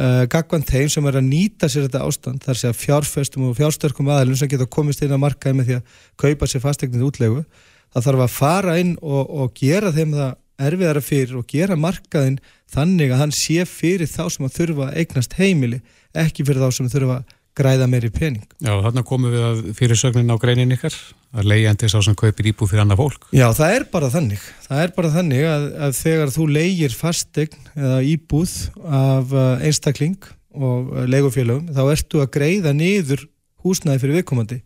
[0.02, 3.58] uh, gagvan þeim sem er að nýta sér þetta ástand þar sé að fjárfestum og
[3.60, 7.44] fjárstörkum aðalum sem geta komist inn að markaði með því að kaupa sér fastegnið útlegu
[7.92, 12.40] það þarf að fara inn og, og gera þeim það erfiðara fyrir og gera markaðin
[12.72, 15.82] þannig að hann sé fyrir þá sem að þurfa að eignast heimili
[16.18, 18.46] ekki fyrir þá sem þurfa að græða meiri pening.
[18.64, 20.96] Já, þarna komum við að fyrir sögnin á greinin ykkar
[21.32, 23.28] að leiðandi sá sem kaupir íbú fyrir annað fólk.
[23.36, 24.48] Já, það er bara þannig.
[24.66, 28.56] Það er bara þannig að, að þegar þú leiðir fastegn eða íbúð
[29.02, 30.20] af uh, einstakling
[30.52, 33.24] og uh, leigufélagum, þá ertu að greiða niður
[33.64, 34.60] húsnæði fyrir viðkomandi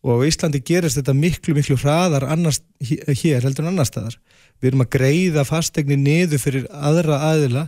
[0.00, 4.16] og Íslandi gerist þetta miklu, miklu hraðar annars, hér heldur en annar staðar.
[4.60, 7.66] Við erum að greiða fastegni niður fyrir aðra aðila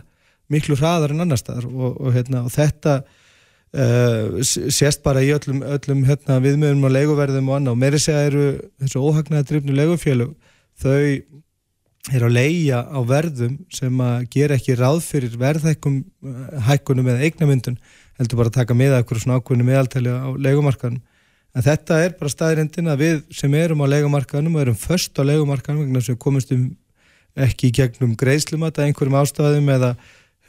[0.53, 3.01] miklu hraðar en annar staðar og, og, hérna, og þetta
[3.73, 7.73] Uh, sést bara í öllum, öllum hérna, viðmjöðum og leguverðum og annað.
[7.73, 8.43] Og meiri segja eru
[8.83, 10.35] þessu óhagnaða drifnu legufélug
[10.83, 11.23] þau
[12.11, 17.77] eru að leia á verðum sem að gera ekki ráð fyrir verðhækkunum eða eignamyndun
[18.19, 20.99] heldur bara að taka með eitthvað svona ákveðinu meðaltæli á legumarkanum
[21.53, 25.23] en þetta er bara staðrindin að við sem erum á legumarkanum og erum först á
[25.23, 26.65] legumarkanum vegna sem komustum
[27.39, 29.93] ekki í gegnum greiðslumata einhverjum ástæðum eða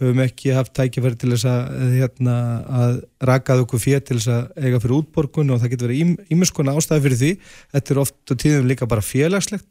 [0.01, 2.97] höfum ekki haft tækifæri til þess að, hérna, að
[3.31, 7.05] rakað okkur fér til þess að eiga fyrir útborgun og það getur verið ímiskona ástæði
[7.05, 7.31] fyrir því.
[7.77, 9.69] Þetta er oft og tíðum líka bara félagslegt.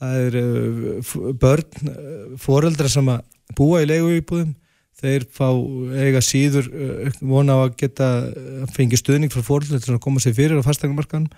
[0.00, 3.22] Það er uh, börn, uh, foreldra sem að
[3.58, 4.54] búa í leiguýbúðum,
[5.00, 5.48] þeir fá
[6.00, 8.08] eiga síður uh, vona á að geta
[8.64, 11.28] að fengi stuðning frá foreldra til að koma sér fyrir á fastegnarmarkanum.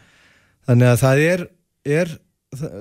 [0.71, 1.49] Þannig að það er,
[2.01, 2.14] er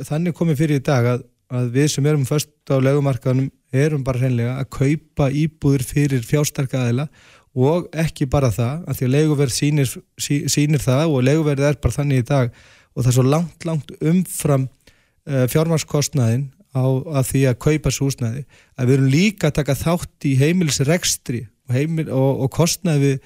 [0.08, 4.22] þannig komið fyrir í dag að, að við sem erum först á leigumarkanum erum bara
[4.22, 7.08] hreinlega að kaupa íbúður fyrir fjástarka aðila
[7.52, 11.80] og ekki bara það, af því að leiguverð sínir, sí, sínir það og leiguverð er
[11.84, 12.54] bara þannig í dag
[12.96, 16.84] og það er svo langt, langt umfram uh, fjármarskostnaðin á
[17.20, 18.46] að því að kaupa svo húsnæði
[18.80, 23.18] að við erum líka að taka þátt í heimilisrekstri og, heimil, og, og kostnaði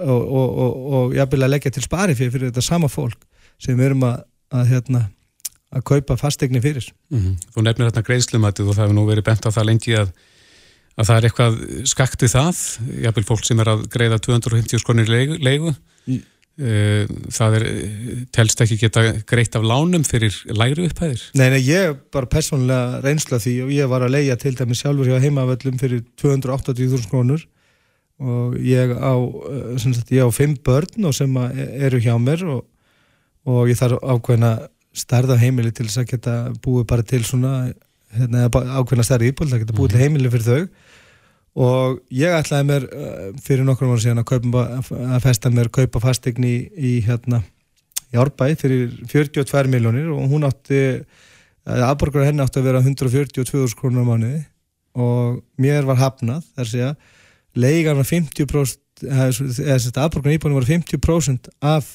[0.00, 0.50] og,
[0.96, 3.24] og jáfnvel að leggja til spari fyrir, fyrir þetta sama fólk
[3.60, 4.20] sem við erum að,
[4.52, 5.02] að hérna
[5.70, 6.90] að kaupa fastegni fyrir.
[7.10, 7.36] Mm -hmm.
[7.54, 10.10] Þú nefnir hérna greiðslumatið og það hefur nú verið bent á það lengi að,
[10.96, 11.54] að það er eitthvað
[11.86, 12.56] skakti það,
[13.04, 15.74] jáfnveil fólk sem er að greiða 250 skonir leigu, leigu.
[16.06, 16.22] Mm.
[17.30, 17.64] það er,
[18.32, 21.22] telst ekki geta greitt af lánum fyrir læri upphæðir?
[21.34, 25.08] Nei, nei, ég bara persónulega reynsla því og ég var að leia til dæmi sjálfur
[25.08, 27.46] hjá heimavöllum fyrir 280.000 krónur
[28.20, 32.66] og ég á, eh, sagt, ég á fimm börn og sem eru hjá mér og,
[33.46, 37.52] og ég þarf ákveðna starða heimili til þess að geta búið bara til svona
[38.16, 39.94] hérna, ákveðna starri íból, það geta búið mm.
[39.94, 40.62] til heimili fyrir þau
[41.60, 44.66] og ég ætlaði mér uh, fyrir nokkrum ára síðan að, kaupa,
[45.16, 47.42] að festa mér kaupa fastegni í, í hérna
[48.10, 50.80] í Árbæ fyrir 42 miljónir og hún átti
[51.70, 54.40] aðborgar henni átti að vera 142 krónur á mánuði
[54.98, 56.96] og mér var hafnað þar sé að
[57.60, 61.90] leigan var 50% eða aðborgar íbúinu var 50% af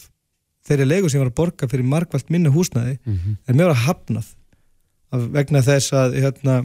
[0.66, 3.38] þeirri leiku sem var að borga fyrir margvalt minna húsnaði mm -hmm.
[3.48, 4.32] er mjög að hafnað
[5.14, 6.56] að vegna þess að hérna,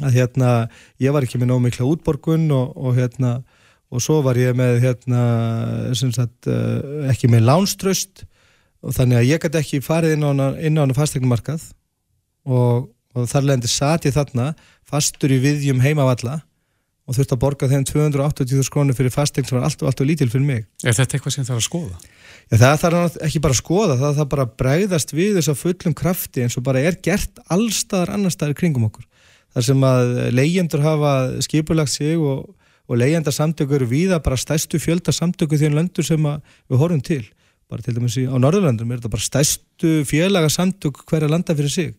[0.00, 0.50] að hérna
[1.02, 3.38] ég var ekki með nóg mikla útborgun og, og hérna
[3.90, 5.22] og svo var ég með hérna
[5.94, 8.26] sagt, eh, ekki með lánströst
[8.82, 10.30] og þannig að ég gæti ekki farið inn á
[10.82, 11.70] hana fastegnumarkað
[12.46, 14.54] og, og þar leðandi satt ég þarna
[14.86, 16.40] fastur í viðjum heimavalla
[17.06, 20.08] og þurfti að borga þeim 280.000 krónur fyrir fastegn sem var allt og allt og
[20.10, 21.98] lítil fyrir mig Er þetta eitthvað sem það er að skoða?
[22.46, 25.62] Já, það þarf ekki bara að skoða, það þarf bara að bræðast við þess að
[25.64, 29.06] fullum krafti eins og bara er gert allstaðar annar staðar kringum okkur.
[29.56, 32.44] Þar sem að leyendur hafa skipulagt sig og,
[32.86, 37.24] og leyendarsamtöku eru viða bara stæstu fjöldarsamtöku því en löndur sem við horfum til.
[37.66, 41.94] Bara til dæmis á Norðurlandum er þetta bara stæstu fjölagarsamtök hverja landa fyrir sig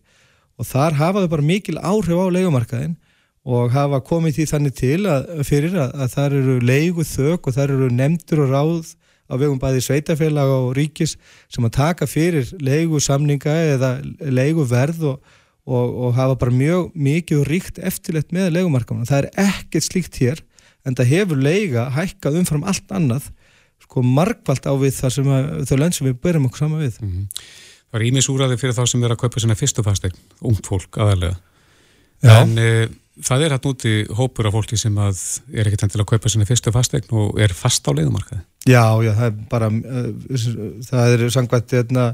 [0.58, 2.96] og þar hafaðu bara mikil áhrif á leikumarkaðin
[3.48, 7.58] og hafa komið því þannig til að, fyrir að, að þar eru leigu þök og
[7.58, 8.94] þar eru nefndur og ráð
[9.28, 11.18] á vegum bæði sveitafélag og ríkis
[11.52, 15.34] sem að taka fyrir leigu samninga eða leigu verð og,
[15.68, 19.08] og, og hafa bara mjög mikið og ríkt eftirlegt með leigumarkaðuna.
[19.10, 20.44] Það er ekkert slíkt hér
[20.88, 23.32] en það hefur leiga hækkað umfram allt annað
[23.84, 27.02] sko markvallt á við þar sem að, þau lönd sem við byrjum okkur sama við.
[27.02, 27.28] Mm -hmm.
[27.88, 31.38] Það er ímisúraði fyrir þá sem er að kaupa svona fyrstu fastegn, ungt fólk aðalega.
[32.24, 32.42] Já.
[32.42, 32.88] En e,
[33.26, 36.74] það er hægt núti hópur af fólki sem er ekkert til að kaupa svona fyrstu
[36.76, 38.42] fastegn og er fast á leiðumarkaði.
[38.68, 40.10] Já, já, það er bara, uh,
[40.90, 42.08] það er sangvært, hérna,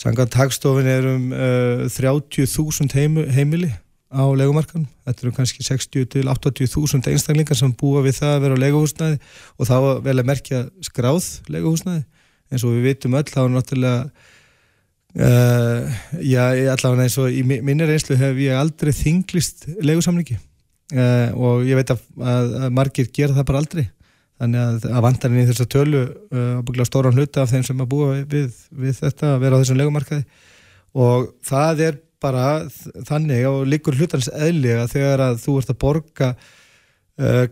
[0.00, 3.72] sangvært hagstofin er um uh, 30.000 heim, heimili
[4.14, 4.86] á legumarkan.
[5.04, 9.18] Þetta eru kannski 60 til 80.000 einstaklingar sem búa við það að vera á leguhúsnaði
[9.58, 12.04] og þá vel að merkja skráð leguhúsnaði.
[12.52, 14.30] En svo við vitum öll, þá er náttúrulega
[15.14, 15.86] Uh,
[16.26, 21.78] já, allavega eins og í minni reynslu hef ég aldrei þinglist legusamlingi uh, og ég
[21.78, 23.84] veit að, að, að margir gera það bara aldrei.
[24.42, 28.10] Þannig að, að vantarinn í þessa tölu uh, stóran hluta af þeim sem að búa
[28.26, 30.26] við, við þetta að vera á þessum legumarkaði
[31.04, 32.44] og það er bara
[33.06, 36.34] þannig og líkur hlutans eðlega þegar að þú ert að borga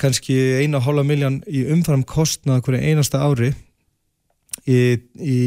[0.02, 3.52] kannski eina hálfa miljón í umfram kostnað hverju einasta ári
[4.68, 4.78] í,
[5.18, 5.38] í,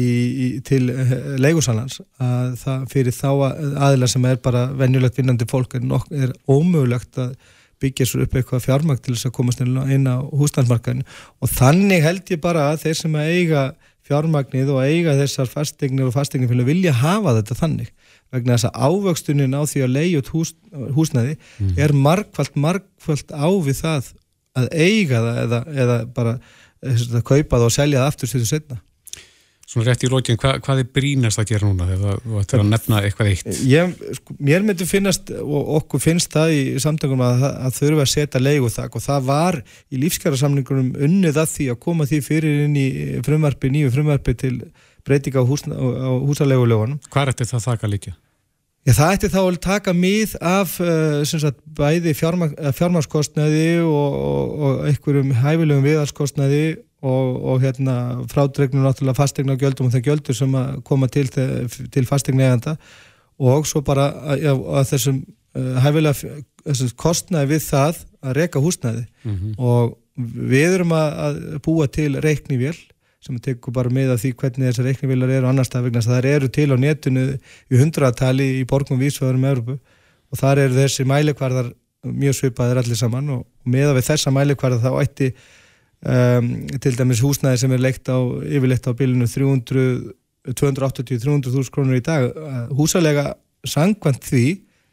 [0.46, 3.30] í, til eh, leigusalans að það fyrir þá
[3.88, 7.36] aðila sem er bara venjulegt vinnandi fólk er, nokk, er ómögulegt að
[7.82, 11.04] byggja svo upp eitthvað fjármækt til þess að komast inn á húsnæðsmarkaðinu
[11.44, 13.64] og þannig held ég bara að þeir sem að eiga
[14.06, 17.90] fjármæknið og eiga þessar fastegnir og fastegnir vilja hafa þetta þannig.
[18.34, 20.52] Vegna þess að ávöxtunin á því að leiði út hús,
[20.94, 21.72] húsnæði mm.
[21.82, 24.12] er markvælt markvælt á við það
[24.56, 28.46] að eiga það eða, eða bara að eh, kaupa það og selja það aftur sér
[28.48, 28.78] setna
[29.66, 32.68] Svona rétt í lókin, hva, hvað er brínast að gera núna þegar þú ættir að
[32.70, 33.48] nefna eitthvað eitt?
[33.66, 38.12] Ég, sko, mér myndi finnast og okkur finnst það í samtöngum að, að þurfa að
[38.12, 39.58] setja leigu þakk og það var
[39.90, 42.86] í lífskjærasamningunum unnið að því að koma því fyrir inn í
[43.26, 44.54] frumvarpi, nýju frumvarpi til
[45.06, 47.02] breytinga á, hús, á húsalegulegunum.
[47.10, 48.14] Hvað þetta það þakka líka?
[48.86, 54.84] Já, það ætti þá að taka mið af uh, sagt, bæði fjármarskostnaði og, og, og
[54.86, 56.60] einhverjum hæfilegum viðhalskostnaði
[57.06, 57.96] og, og hérna
[58.32, 62.76] frádregnum náttúrulega fastegna gjöldum og það gjöldur sem að koma til, til fastegna eiganda
[63.36, 66.34] og svo bara að, að þessum uh, hæfilega
[66.66, 69.54] þessum kostnaði við það að reyka húsnæði mm -hmm.
[69.58, 72.76] og við erum að, að búa til reiknivél
[73.26, 76.48] sem tekur bara með að því hvernig þessar reiknivélar eru annar stað vegna það eru
[76.48, 77.26] til á netinu
[77.70, 79.78] í hundratali í borgum vísfæðurum Európu
[80.30, 81.72] og þar eru þessi mælikvarðar
[82.06, 85.32] mjög svipaðir allir saman og með að við þessa mælikvarðar þá ætti
[86.06, 92.22] um, til dæmis húsnæði sem er leikt á yfirleitt á bilinu 280-300.000 krónur í dag.
[92.70, 93.24] Húsalega
[93.66, 94.46] sangvand því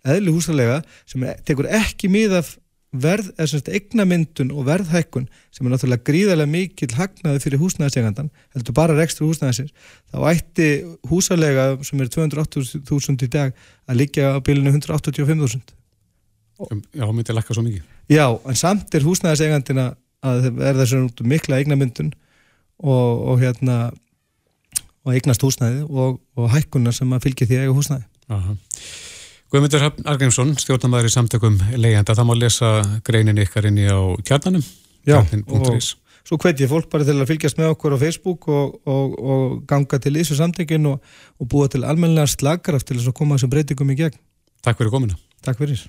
[0.04, 2.47] eðli húsalega sem tekur ekki mið af
[2.93, 3.32] verð,
[3.73, 9.73] eignamyndun og verðhækkun sem er náttúrulega gríðarlega mikil hagnaði fyrir húsnæðisegandan heldur bara rekstur húsnæðisins
[10.13, 10.67] þá ætti
[11.10, 13.56] húsalega sem er 280.000 í dag
[13.89, 15.73] að liggja á bilinu 185.000
[16.93, 17.86] Já, það myndi að lakka svo mikið.
[18.13, 19.88] Já, en samt er húsnæðisegandina
[20.23, 22.13] að er þessu mikla eignamyndun
[22.83, 23.77] og, og hérna
[25.03, 28.05] og eignast húsnæði og, og hækkunar sem að fylgja því eiga húsnæði.
[28.31, 28.55] Aha.
[29.53, 32.71] Guðmundur Argrímsson stjórnamaður í samtökum leiðanda, það má lesa
[33.05, 34.63] greinin ykkar inn í á kjarnanum
[35.05, 35.67] Já, og
[36.23, 39.99] svo hveti ég fólk bara til að fylgjast með okkur á Facebook og, og ganga
[40.01, 43.99] til þessu samtökin og búa til almenna slagkraft til þess að koma þessum breytingum í
[44.05, 44.21] gegn.
[44.63, 45.83] Takk fyrir komina Takk fyrir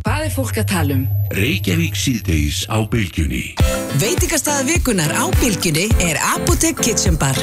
[0.00, 1.04] Hvað er fólk að tala um?
[1.36, 3.79] Reykjavík síðdeis á bylgjunni.
[3.98, 7.34] Veitikastæða vikunar á bylgjunni er Apotek Kitchen Bar.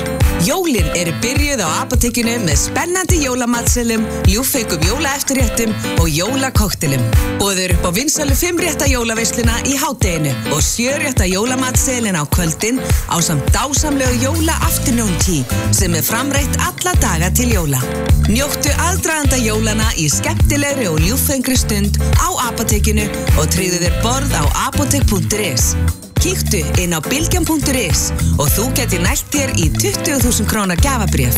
[0.47, 7.03] Jólinn eru byrjuð á Apotekinu með spennandi jólamatselum, ljúfeikum jólaeftirréttum og jólakoktelum.
[7.41, 12.79] Bóður upp á vinsalu 5 rétta jólaveisluna í hátteginu og 7 rétta jólamatselin á kvöldin
[13.11, 15.43] á samt dásamlegu jóla afternoon tea
[15.75, 17.83] sem er framreitt alla daga til jóla.
[18.31, 23.03] Njóttu aðdraganda jólana í skemmtilegri og ljúfengri stund á apotekinu
[23.35, 26.06] og tríðu þér borð á apotek.is.
[26.27, 28.01] Kíktu inn á bilgjum.is
[28.35, 31.37] og þú getur nælt þér í 20.000 krónar gafabrjöf.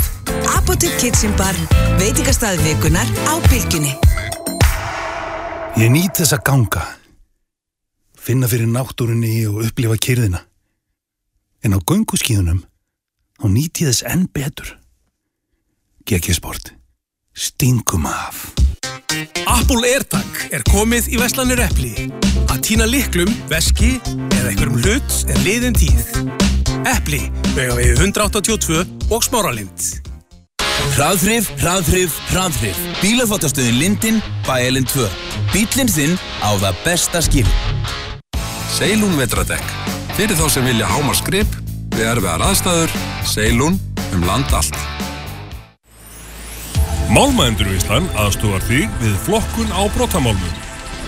[0.56, 1.54] Apotek Kitchen Bar,
[2.00, 3.92] veitikastæði vikunar á bilgjunni.
[5.78, 6.88] Ég nýt þess að ganga,
[8.18, 10.42] finna fyrir náttúrunni og upplifa kyrðina.
[11.62, 12.64] En á gunguskíðunum,
[13.38, 14.74] þá nýt ég þess enn betur.
[16.10, 16.74] Gekkisport.
[17.38, 18.48] Stingum af.
[19.10, 22.10] Apple AirTag er komið í Vestlanir Eppli.
[22.50, 26.12] Að týna liklum, veski eða einhverjum hlut er liðin tíð.
[26.90, 27.24] Eppli,
[27.56, 29.88] vega við 182 og smáralind.
[30.94, 32.78] Hraðhrif, hraðhrif, hraðhrif.
[33.02, 35.08] Bílafáttastöðin Lindin, bæelinn 2.
[35.56, 37.48] Bílinn þinn á það besta skil.
[38.78, 39.76] Seilún vetradekk.
[40.20, 41.60] Fyrir þá sem vilja háma skripp,
[41.96, 43.82] við erfiðar aðstæður, Seilún
[44.14, 44.99] um land allt.
[47.10, 50.58] Málmaendurvíslan aðstofar þig við flokkun á brotamálmum.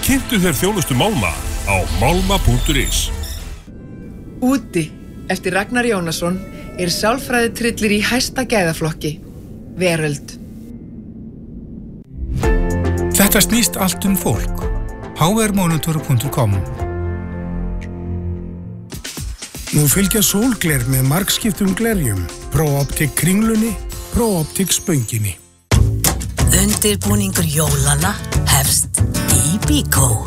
[0.02, 1.30] Kynntu þér þjónustu Málma
[1.70, 3.04] á málma.is.
[4.42, 4.88] Úti,
[5.30, 6.40] eftir Ragnar Jónasson,
[6.82, 9.20] er sálfræði trillir í hæsta gæðaflokki.
[9.78, 10.34] Veröld.
[13.14, 14.66] Þetta snýst allt um fólk.
[15.22, 16.58] hrmonitor.com
[19.72, 22.26] Nú fylgja sólgler með markskiptum glerjum.
[22.50, 23.76] Pro-Optik kringlunni,
[24.16, 25.38] Pro-Optik spönginni.
[26.52, 28.12] Undirbúningur jólana
[28.52, 29.00] hefst
[29.32, 30.26] í Bíkó.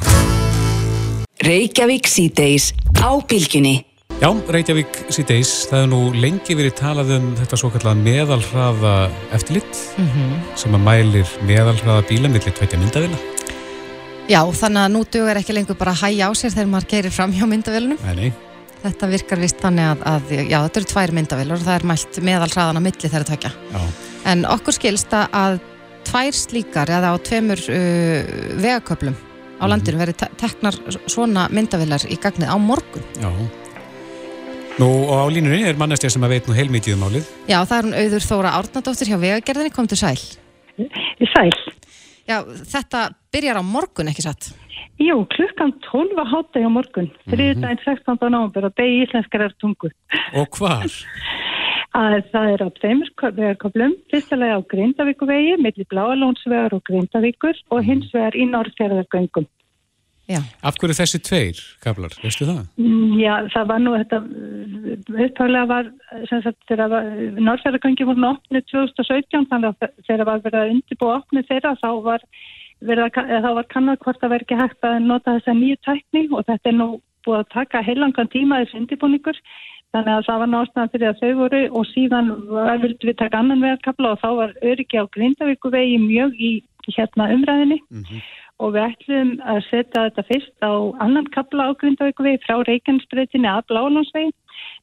[1.44, 2.70] Reykjavík síðdeis
[3.04, 3.82] á bylginni.
[4.22, 8.94] Já, Reykjavík síðdeis, það hefur nú lengi verið talað um þetta svo kallar meðalhraða
[9.36, 10.56] eftirlitt Mhm.
[10.56, 13.18] sem að mælir meðalhraða bíla millir tveitja myndavila.
[14.28, 17.12] Já, þannig að nú dugur ekki lengur bara að hæja á sér þegar maður keirir
[17.12, 17.98] fram hjá myndavélunum.
[18.06, 18.32] Nei, nei.
[18.82, 22.16] Þetta virkar vist þannig að, að já, þetta eru tvær myndavélur og það er mælt
[22.22, 23.52] meðalhraðan á milli þeirra tvekja.
[23.72, 23.80] Já.
[24.24, 25.60] En okkur skilst að- að
[26.14, 29.16] tvær slíkar eða á tveimur uh, vegaköplum
[29.58, 30.76] á landinu verið te teknar
[31.10, 33.04] svona myndavélar í gagnið á morgun.
[33.18, 33.30] Já.
[34.78, 37.28] Nú, og á línunni er mannestja sem að veit nú heilmikið um málið.
[37.46, 40.18] Já, það er hún auður Þóra Árnadóttir hjá vegagerðinni, kom til sæl.
[41.30, 41.50] Sæl.
[42.26, 42.40] Já,
[42.74, 44.50] þetta byrjar á morgun, ekki satt?
[45.02, 48.18] Jú, klukkan 12 að hátta á morgun, þriði daginn 16.
[48.30, 49.90] november og degi íslenskar er tungu.
[50.38, 50.86] Og hvar?
[51.94, 57.84] Að það er á tveimur vegarköflum, fyrsta lagi á Grindavíkuvegi, millir Bláalónsvegar og Grindavíkur og
[57.86, 59.46] hins vegar í Norrfjörðargöngum.
[60.24, 60.40] Já.
[60.64, 62.64] Af hverju þessi tveir kablar, veistu það?
[62.80, 64.20] Mm, Já, það var nú þetta,
[65.12, 65.90] uppháðlega var,
[66.30, 66.94] sem sagt, þegar
[67.36, 72.24] Norrfjörðargöngi voru opnið 2017, þannig að þegar var verið að undirbúa opnið þeirra, þá var
[72.84, 75.80] verið að, eða þá var kannad hvort það verið ekki hægt að nota þessa nýju
[75.84, 76.88] tækni og þetta er nú
[77.24, 79.38] búið að taka heilangan tíma þessi undirbúningur
[79.94, 82.30] þannig að það var náttúrulega fyrir að þau voru og síðan
[82.82, 86.52] vildum við taka annan vegarkabla og þá var öryggi á Grindavíkuvegi mjög í
[86.90, 87.78] hérna umræðinni
[88.62, 90.72] og við ætlum að setja þetta fyrst á
[91.04, 94.32] annan kabla á Grindavíkuvegi frá Reykjanesbreytinni að Blálandsvegi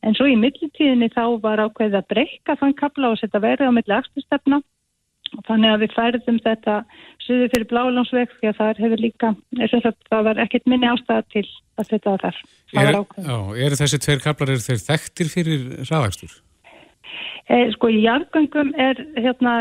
[0.07, 3.76] en svo í millitíðinni þá var ákveðið að breyka þann kabla og setja verið á
[3.76, 4.68] milli axtustefna og
[5.47, 6.77] þannig að við færðum þetta
[7.21, 9.34] suður fyrir Blálandsveg því að það hefur líka,
[10.09, 11.45] það var ekkert minni ástæða til
[11.79, 12.39] að setja það þar.
[12.71, 16.39] Er, var já, eru þessi tveir kablar, eru þeir þekktir fyrir hraðakstur?
[17.51, 19.53] Eh, sko í jargöngum er hérna,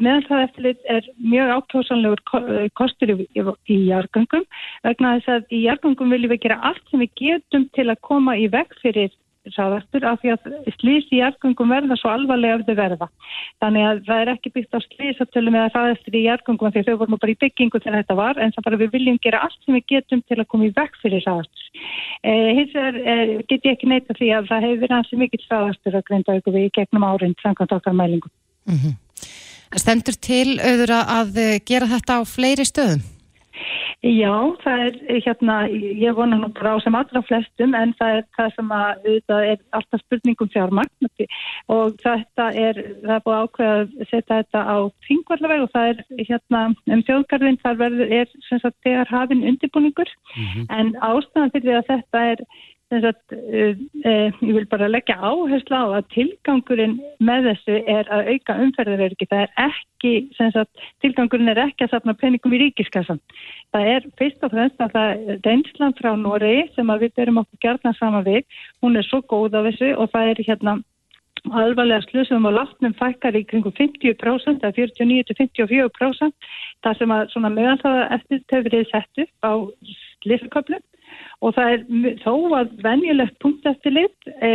[0.00, 4.46] meðan það eftirlit er mjög eh, kostur í, í, jargöngum
[4.86, 8.34] vegna þess að í jargöngum viljum við gera allt sem við getum til að koma
[8.40, 9.12] í veg fyrir
[9.54, 13.08] sáðastur af því að slís í jargöngum verða svo alvarlega ef þau verða.
[13.62, 17.00] Þannig að það er ekki byggt á slísatölum eða sáðastur í jargöngum því að þau
[17.02, 19.58] voru nú bara í byggingu þegar þetta var en það bara við viljum gera allt
[19.62, 21.72] sem við getum til að koma í veg fyrir sáðastur.
[22.26, 25.44] Eh, hins vegar eh, get ég ekki neyta því að það hefur verið hansi mikill
[25.46, 28.32] sáðastur að greinda ykkur við í gegnum árin samkvæmt okkar mælingum.
[28.66, 28.96] Mm
[29.76, 33.02] Stendur til auður að, að eh, gera þetta á fleiri stöðum?
[34.06, 38.18] Já, það er eh, hérna, ég vona nú bara á sem allra flestum en það
[38.18, 41.10] er það sem að auðvitað er alltaf spurningum fjármagn.
[41.74, 44.76] Og þetta er, það er búið ákveð að setja þetta á
[45.08, 46.62] þingvarlaveg og það er hérna
[46.94, 50.14] um þjóðgarðin þar verður, er sem sagt þegar hafinn undirbúningur.
[50.70, 52.46] En ástæðan fyrir að þetta er
[52.88, 53.74] sem sagt, uh,
[54.06, 59.26] uh, ég vil bara leggja áherslu á að tilgangurinn með þessu er að auka umferðarverki.
[59.30, 63.22] Það er ekki, sagt, tilgangurinn er ekki að safna penningum í ríkiskassan.
[63.74, 67.42] Það er fyrst og fremst að það er reynslan frá Noregi sem að við berum
[67.42, 68.44] okkur gerðna saman við.
[68.84, 70.78] Hún er svo góð af þessu og það er hérna
[71.54, 76.50] alvarlega slusum og látnum fækkar í kringum 50% eða 49-54%
[76.82, 77.12] þar sem
[77.46, 79.52] að meðan það eftir þau verið sett upp á
[80.24, 80.82] slisaköflum
[81.44, 84.52] og það er þó að venjulegt punkteftirlit e,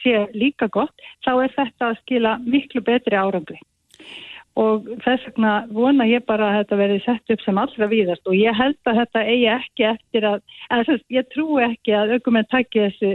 [0.00, 0.94] sé líka gott,
[1.24, 3.60] þá er þetta að skila miklu betri árangri.
[4.60, 8.36] Og þess vegna vona ég bara að þetta verði sett upp sem allra víðast og
[8.36, 12.48] ég held að þetta eigi ekki eftir að, eða þess, ég trú ekki að aukumenn
[12.50, 13.12] tæki þessu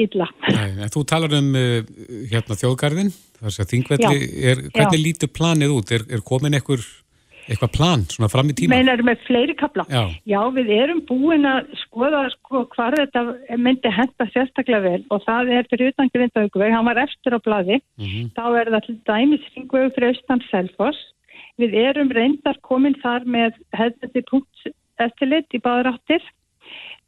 [0.00, 0.28] illa.
[0.50, 1.80] Nei, þú talar um uh,
[2.30, 4.50] hérna þjóðgarðin, þar sem þingvelli, Já.
[4.50, 5.04] er, hvernig Já.
[5.04, 5.92] lítur planið út?
[5.94, 6.82] Er, er komin einhver,
[7.48, 8.76] eitthvað plan svona fram í tíma?
[8.76, 9.86] Meinar með fleiri kapla?
[9.90, 10.40] Já.
[10.54, 13.24] við erum búin að skoða sko, hvar þetta
[13.60, 17.80] myndi henda sérstaklega vel og það er fyrir utan Grindavíkuveg, hann var eftir á blaði,
[18.36, 21.10] þá er það til dæmis ringvegu fyrir austan Selfoss.
[21.58, 24.72] Við erum reyndar komin þar með hefðandi punkt
[25.02, 26.24] eftirlit í báður áttir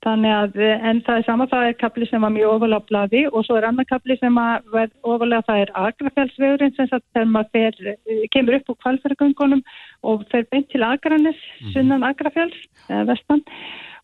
[0.05, 0.59] Þannig að,
[0.91, 3.57] en það er sama, það er kapli sem var mjög ofalega á blaði og svo
[3.59, 7.97] er annar kapli sem var ofalega, það er agrafjálsvegurinn sem sagt þegar maður fer,
[8.35, 9.65] kemur upp úr kvalfæragöngunum
[10.07, 11.73] og fer beint til agranis, Mhm.
[11.73, 12.61] sunnan agrafjáls,
[13.09, 13.43] vestan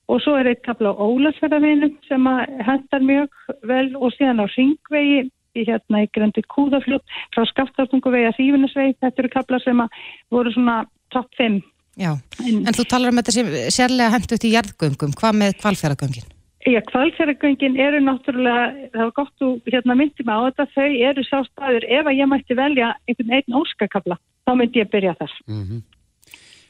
[0.09, 2.26] og svo er eitt kapla á Ólasverðavinum sem
[2.66, 3.28] hendar mjög
[3.62, 9.22] vel og síðan á Ringvegi í hérna í grendi Kúðafljótt frá Skaftártunguvegi að Þývinnesvegi, þetta
[9.22, 9.88] eru kaplar sem
[10.30, 11.62] voru svona topp 5
[12.01, 16.30] Já, en þú talar um þetta sem sérlega hendt út í jarðgöngum, hvað með kvalfjöragöngin?
[16.62, 21.24] Já, kvalfjöragöngin eru náttúrulega, það var gott þú hérna myndi mig á þetta, þau eru
[21.26, 24.16] sá staður, ef að ég mætti velja einhvern einn óskakabla,
[24.47, 25.34] þá myndi ég byrja þar.
[25.51, 25.82] Mhm.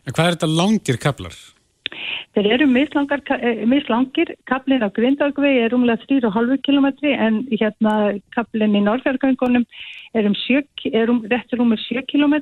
[0.02, 1.36] En hvað er þetta langir kaplar?
[2.32, 7.92] Þeir eru eh, mislangir, kaplinn á Grindagvegi er rúmlega 3,5 km en hérna
[8.32, 9.66] kaplinn í Norrfjörgöngunum
[10.16, 10.36] er um,
[11.12, 12.38] um réttur rúmur 7 km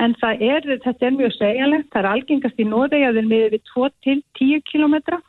[0.00, 3.66] en er, þetta er mjög segjanlegt, það er algengast í Noregi að þeir miður við
[3.74, 5.20] 2 til 10 km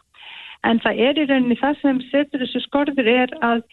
[0.67, 3.63] en það er í rauninni það sem setur þessu skorður er að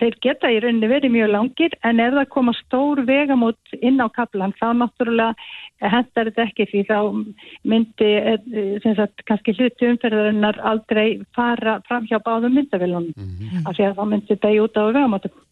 [0.00, 4.06] þeir geta í rauninni verið mjög langir en ef það koma stór vegamót inn á
[4.14, 6.98] kaplan þá náttúrulega hendar þetta ekki því þá
[7.70, 8.38] myndi eh,
[8.82, 13.10] sem sagt kannski hluti umferðarinnar aldrei fara fram hjá báðum myndavélunum
[13.64, 15.42] af því að þá myndi þetta í út á vegamótum.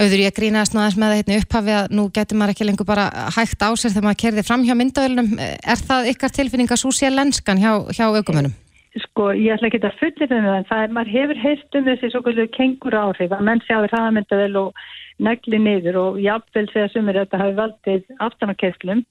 [0.00, 2.88] Auður ég grínaðast nú aðeins með það hérna upphafi að nú getur maður ekki lengur
[2.88, 3.06] bara
[3.36, 5.34] hægt á sér þegar maður kerði fram hjá myndavélunum.
[5.42, 8.54] Er það ykkar tilfinning að svo sé lenskan hjá, hjá aukumönum?
[8.98, 11.84] Sko, ég ætla ekki að fullir um það, en það er, maður hefur heilt um
[11.86, 14.80] þessi svo kvöldu kengur áhrif að menn sjáður hraðamyndavel og
[15.22, 19.04] negli niður og jafnvel segja sumir þetta hafi valdið aftan á kesslum.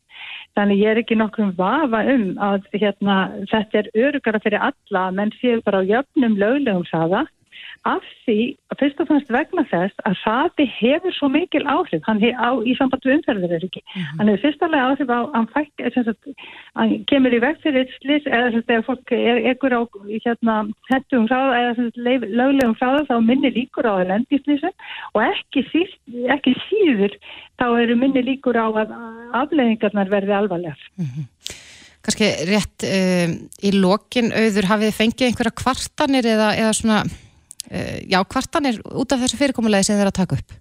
[0.60, 3.18] Þannig ég er ekki nokkrum vafa um að hérna,
[3.48, 7.24] þetta er örugara fyrir alla menn séu bara á jöfnum löglegum hraða
[7.88, 8.38] af því,
[8.80, 12.76] fyrst og fannst vegna þess að hraði hefur svo mikil áhrif hann hef, á, í
[12.78, 13.84] samband við umferðir er ekki.
[14.20, 16.30] Hann hefur fyrstulega áhrif á hann, fæk, sagt,
[16.76, 20.58] hann kemur í veg fyrir slis eða sagt, ef fólk er ekkur á hérna,
[20.92, 24.76] hendum hraða eða sagt, löglegum hraða þá minni líkur á að lendi slisum
[25.16, 25.96] og ekki, síð,
[26.36, 27.16] ekki síður
[27.60, 28.94] þá eru minni líkur á að
[29.40, 30.84] afleðingarnar verði alvarlegar.
[31.00, 31.28] Mm -hmm.
[32.00, 37.00] Kanski rétt um, í lokin auður hafið þið fengið einhverja kvartanir eða, eða svona
[37.70, 40.58] já, kvartanir út af þessu fyrirkomulegi sem þeir að taka upp?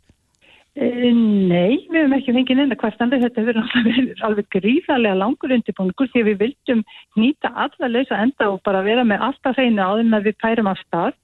[0.78, 1.10] Uh,
[1.50, 6.22] nei, við hefum ekki fengið neina kvartanir, þetta hefur alveg, alveg gríðarlega langur undirbúningur því
[6.28, 6.84] við vildum
[7.18, 10.70] nýta alla lausa enda og bara vera með alltaf hreinu á þeim að við pærum
[10.70, 11.16] af stað.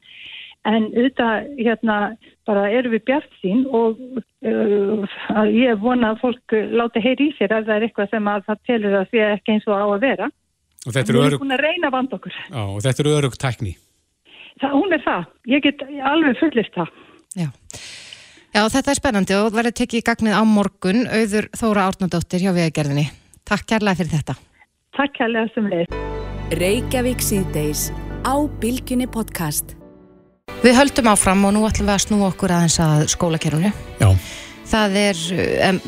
[0.64, 1.98] En auðvitað hérna
[2.48, 4.00] bara erum við bjart sín og
[4.48, 5.06] uh,
[5.52, 8.62] ég vona að fólk láti heyri í sér ef það er eitthvað sem að það
[8.70, 10.30] telur að sé ekki eins og á að vera.
[10.84, 11.44] Og þetta eru örug...
[11.44, 11.50] örug...
[12.48, 13.76] Já, og þetta eru örug tækni
[14.62, 15.28] Það, hún er það.
[15.50, 16.90] Ég get alveg fullist það.
[17.34, 17.48] Já.
[18.54, 22.52] Já, þetta er spennandi og verður tekið í gagnið á morgun auður Þóra Árnandóttir hjá
[22.54, 23.08] Vegagerðinni.
[23.42, 24.36] Takk kærlega fyrir þetta.
[24.94, 25.96] Takk kærlega sem leið.
[26.60, 27.88] Reykjavík síðdeis
[28.22, 29.74] á Bilginni podcast.
[30.62, 33.72] Við höldum áfram og nú ætlum við að snú okkur aðeins að skólakerfunu.
[33.98, 34.08] Já.
[34.70, 35.24] Það er
[35.72, 35.80] um,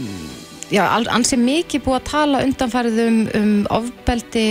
[0.70, 0.82] já,
[1.14, 4.46] ansið mikið búið að tala undanfarið um, um ofbeldi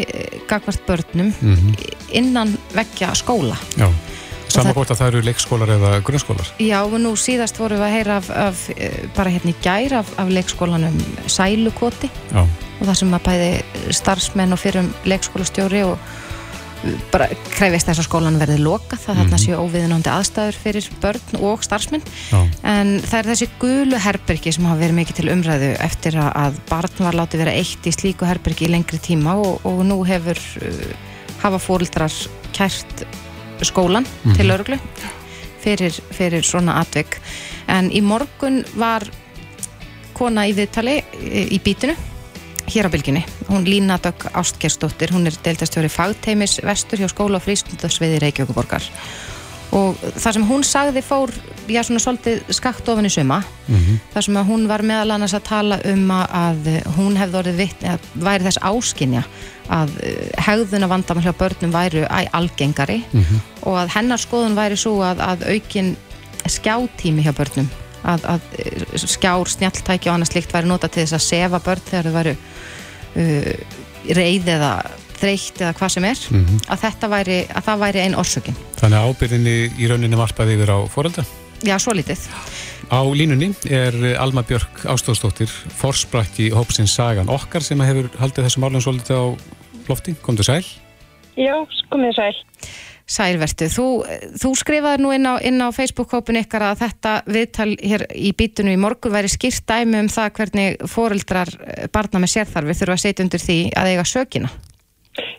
[0.49, 1.95] gagvart börnum mm -hmm.
[2.11, 3.57] innan vekkja skóla.
[3.77, 3.89] Já.
[4.55, 6.51] Saman hvort að það eru leikskólar eða grunnskólar?
[6.63, 8.69] Já, og nú síðast vorum við að heyra af, af
[9.15, 12.45] bara hérna í gær af, af leikskólanum Sælukoti Já.
[12.79, 13.49] og það sem að bæði
[13.99, 15.97] starfsmenn og fyrir um leikskólastjóri og
[17.11, 21.65] bara krefist þess að skólan verði loka það þarna séu óviðunandi aðstæður fyrir börn og
[21.65, 22.39] starfsmenn Já.
[22.71, 27.03] en það er þessi gulu herbergi sem hafa verið mikið til umræðu eftir að barn
[27.07, 30.95] var látið vera eitt í slíku herbergi í lengri tíma og, og nú hefur uh,
[31.43, 32.13] hafa fórildrar
[32.55, 33.05] kært
[33.65, 34.37] skólan mm -hmm.
[34.37, 34.79] til örglu
[35.63, 37.19] fyrir, fyrir svona atvik
[37.67, 39.07] en í morgun var
[40.13, 41.01] kona í viðtali
[41.51, 41.95] í bítinu
[42.67, 47.45] hér á bylginni, hún Lína Dögg Ástkersdóttir, hún er deildastjóri fagteimis vestur hjá skóla og
[47.45, 48.85] frístundasviði Reykjavíkuborgar
[49.75, 51.31] og það sem hún sagði fór,
[51.67, 53.99] já svona svolítið skakt ofan í suma, mm -hmm.
[54.13, 57.83] þar sem að hún var meðal annars að tala um að hún hefði orðið vitt,
[57.83, 59.23] að væri þess áskinja
[59.69, 59.89] að
[60.37, 63.39] hegðuna vandamál hjá börnum væru algengari mm -hmm.
[63.61, 65.97] og að hennar skoðun væri svo að, að aukin
[66.45, 67.69] skjátími hjá börnum
[68.03, 68.41] að, að
[68.95, 72.35] skjár, snjáltæki og annað slikt væri nota til þess að sefa börn þegar þau væru
[73.15, 73.49] uh,
[74.15, 74.71] reyð eða
[75.15, 76.61] þreytt eða hvað sem er mm -hmm.
[76.73, 80.73] að þetta væri, að það væri einn orsökin Þannig að ábyrðinni í rauninni varpaði yfir
[80.75, 81.25] á fórölda?
[81.63, 82.19] Já, svo lítið
[82.91, 88.81] Á línunni er Alma Björk Ástóðsdóttir forsprakki hópsins Sagan okkar sem hefur haldið þessum álum
[88.83, 89.25] svolítið á
[89.87, 90.65] lofti, kom þú sæl?
[91.35, 91.55] Já,
[91.89, 92.35] komið sæl
[93.05, 93.87] Sælvertu, þú,
[94.41, 98.79] þú skrifaði nú inn á, á Facebook-hópin ykkar að þetta viðtal hér í bítinu í
[98.81, 101.51] morgun væri skýrt dæmi um það hvernig fóreldrar
[101.93, 104.49] barna með sérþarfi þurfa að setja undir því að eiga sökina.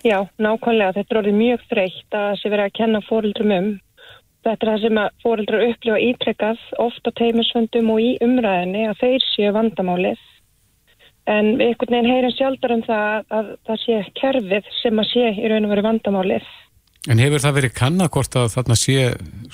[0.06, 0.94] Já, nákvæmlega.
[0.94, 3.68] Þetta er orðið mjög þreytt að sé verið að kenna fóreldrum um.
[4.46, 9.00] Þetta er það sem að fóreldrar upplifa ítrekkað oft á teimisvöndum og í umræðinni að
[9.02, 10.22] þeir séu vandamálið.
[11.26, 15.32] En einhvern veginn heyrum sjálfur um það að, að það sé kerfið sem að sé
[15.34, 16.46] í raun og veru vandamálið.
[17.06, 18.96] En hefur það verið kanna hvort að þarna sé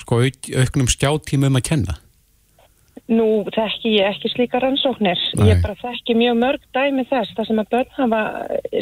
[0.01, 1.95] sko, auk, auknum skjáttímum að kenna?
[3.11, 5.19] Nú þekki ég ekki slíka rannsóknir.
[5.37, 5.49] Nei.
[5.51, 8.21] Ég bara þekki mjög mörg dæmi þess það sem að börn hafa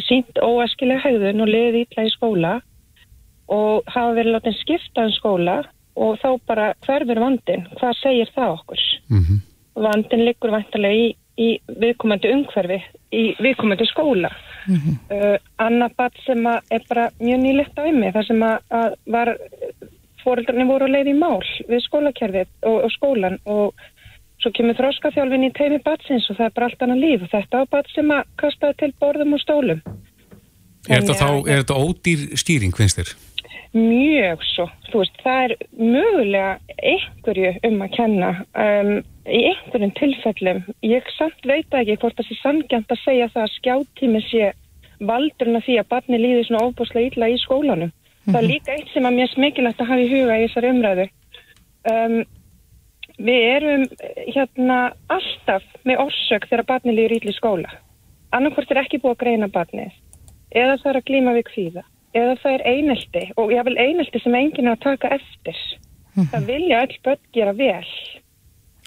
[0.07, 2.51] sínt óæskilega haugðun og liðið ítla í skóla
[3.51, 5.57] og hafa verið látið skipta um skóla
[5.99, 7.65] og þá bara hverfur vandin.
[7.80, 8.84] Hvað segir það okkur?
[9.09, 9.41] Mhm.
[9.82, 11.47] Vandin liggur vantarlega í, í
[11.81, 12.79] viðkomandi umhverfi,
[13.13, 14.31] í viðkomandi skóla.
[14.69, 19.31] Uh, annað bat sem að er bara mjög nýlegt dæmi þar sem að, að var
[20.21, 23.81] fóreldrarnir voru að leið í mál við skólakerfið og, og skólan og
[24.41, 27.61] svo kemur þróskaþjálfin í teimi batsins og það er bara allt annað líf og þetta
[27.61, 29.81] á bat sem að kastaði til borðum og stólum
[30.89, 33.11] Er þetta þá, er þetta ódýr stýring, finnst þér?
[33.78, 36.51] Mjög svo, þú veist, það er mögulega
[36.91, 38.91] einhverju um að kenna um,
[39.24, 40.59] í einhverjum tilfellum.
[40.84, 44.51] Ég samt veit ekki hvort það sé sangjant að segja það að skjáttími sé
[44.99, 47.93] valdurinn af því að barni líði svona óbúslega illa í skólanum.
[48.28, 51.07] Það er líka eitt sem að mér smikilegt að hafa í huga í þessari umræðu.
[51.91, 52.17] Um,
[53.22, 53.88] við erum
[54.28, 57.74] hérna alltaf með orsök þegar barni líður illa í skóla.
[58.36, 59.95] Annarkvort er ekki búið að greina barnið
[60.51, 61.84] eða það er að glíma við kvíða
[62.18, 65.62] eða það er einelti og ég vil einelti sem enginn er að taka eftir.
[66.18, 67.91] Það vilja öll börn gera vel.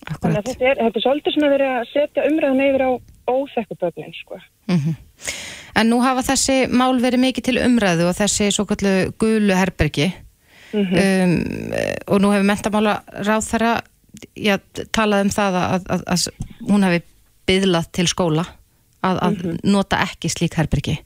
[0.04, 2.90] Þannig að þetta er, þetta er svolítið svona verið að setja umræðan yfir á
[3.32, 4.40] óþekku börnin sko.
[5.74, 10.10] En nú hafa þessi mál verið mikið til umræðu og þessi svo kallu gulu herbergi.
[10.74, 11.34] Um,
[12.10, 13.74] og nú hefur mentamála ráð þeirra
[14.34, 14.56] já,
[14.94, 16.24] talað um það að, að, að
[16.70, 17.02] hún hefði
[17.48, 18.44] byðlað til skóla
[19.04, 20.96] að, að nota ekki slík herbergi.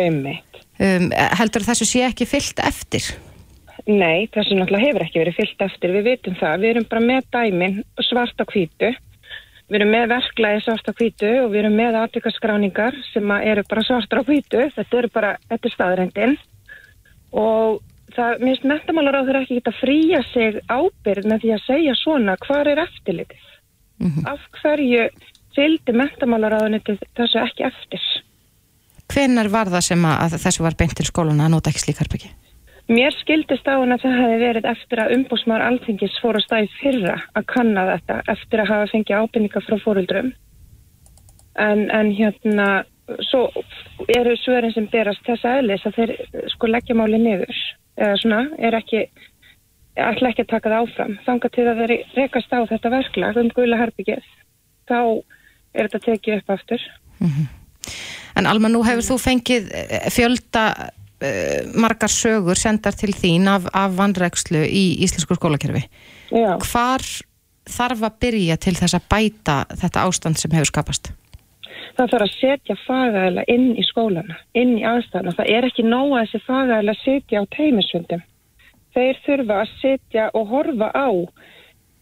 [0.00, 0.53] Einmitt.
[0.80, 1.08] Um,
[1.38, 3.14] heldur þessu sé ekki fyllt eftir?
[3.84, 7.26] Nei, þessu náttúrulega hefur ekki verið fyllt eftir, við vitum það, við erum bara með
[7.34, 8.92] dæmin svart á hvítu,
[9.68, 13.84] við erum með verklaði svart á hvítu og við erum með atvikaskráningar sem eru bara
[13.84, 16.36] svart á hvítu, þetta eru bara, þetta er staðrendin
[17.34, 17.82] og
[18.14, 21.96] það, mér finnst metamálar á þeirra ekki geta fría sig ábyrð með því að segja
[22.00, 23.48] svona, hvar er eftirlitið?
[24.28, 25.08] Af hverju
[25.54, 26.60] fylgdi metamálar á
[27.18, 28.06] þessu ekki eftir?
[29.12, 32.30] Hvenær var það sem að, þessu var beint til skólana að nota ekki slík herbergi?
[32.88, 36.66] Mér skildist á hann að það hefði verið eftir að umbúsmaður alþingis fór að stæði
[36.80, 40.28] fyrra að kanna þetta eftir að hafa fengið ábyrningar frá fóruldrum.
[41.64, 42.68] En, en hérna,
[43.30, 43.46] svo
[44.12, 46.14] eru svörin sem berast þessa eðlis að þeir
[46.52, 47.64] sko leggja máli niður.
[47.96, 49.04] Eða svona, er ekki,
[49.96, 51.18] ætla ekki að taka það áfram.
[51.24, 54.32] Þanga til að þeir rekast á þetta verklag um guðla herbyggið.
[54.90, 55.00] Þá
[55.72, 56.88] er þetta tekið upp aftur.
[58.38, 63.68] En Alma, nú hefur þú fengið eh, fjölda uh, margar sögur sendar til þín af,
[63.72, 65.84] af vanrækslu í íslensku skólakerfi.
[66.34, 66.56] Já.
[66.58, 67.04] Hvar
[67.64, 71.14] þarf að byrja til þess að bæta þetta ástand sem hefur skapast?
[71.94, 75.34] það þarf að setja fagæðila inn í skólana, inn í aðstæðana.
[75.38, 78.24] Það er ekki nóg að þessi fagæðila setja á teimisfundum.
[78.94, 81.08] Þeir þurfa að setja og horfa á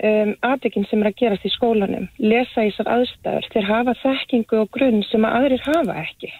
[0.02, 3.48] um, aðdekinn sem er að gerast í skólanum, lesa í þessar aðstæður.
[3.54, 6.32] Þeir hafa þekkingu og grunn sem að aðrir hafa ekki.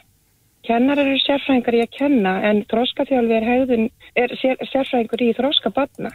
[0.66, 5.72] Kennarar eru sérfræðingar í að kenna en þróskaþjálfi er, hegðun, er sér, sérfræðingur í þróska
[5.74, 6.12] badna.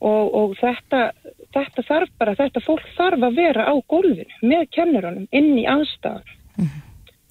[0.00, 1.10] Og, og þetta,
[1.56, 6.36] þetta þarf bara, þetta fólk þarf að vera á gólfinu með kennurunum inn í aðstæðan.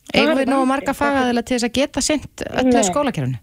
[0.09, 3.37] Eigum við nú marga fagaðila til þess að geta sint öllu Nei.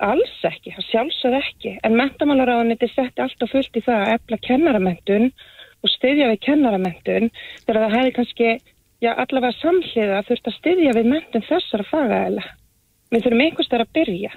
[0.00, 1.72] Alls ekki, það sjálfsögð ekki.
[1.84, 5.26] En mentamálaráðaniti setti alltaf fullt í það að efla kennaramentun
[5.80, 7.32] og styðja við kennaramentun
[7.66, 8.52] þegar það hefði kannski,
[9.04, 12.46] já allavega samhliða þurft að styðja við mentun þessara fagaðila.
[13.10, 14.32] Við þurfum einhvers þar að byrja.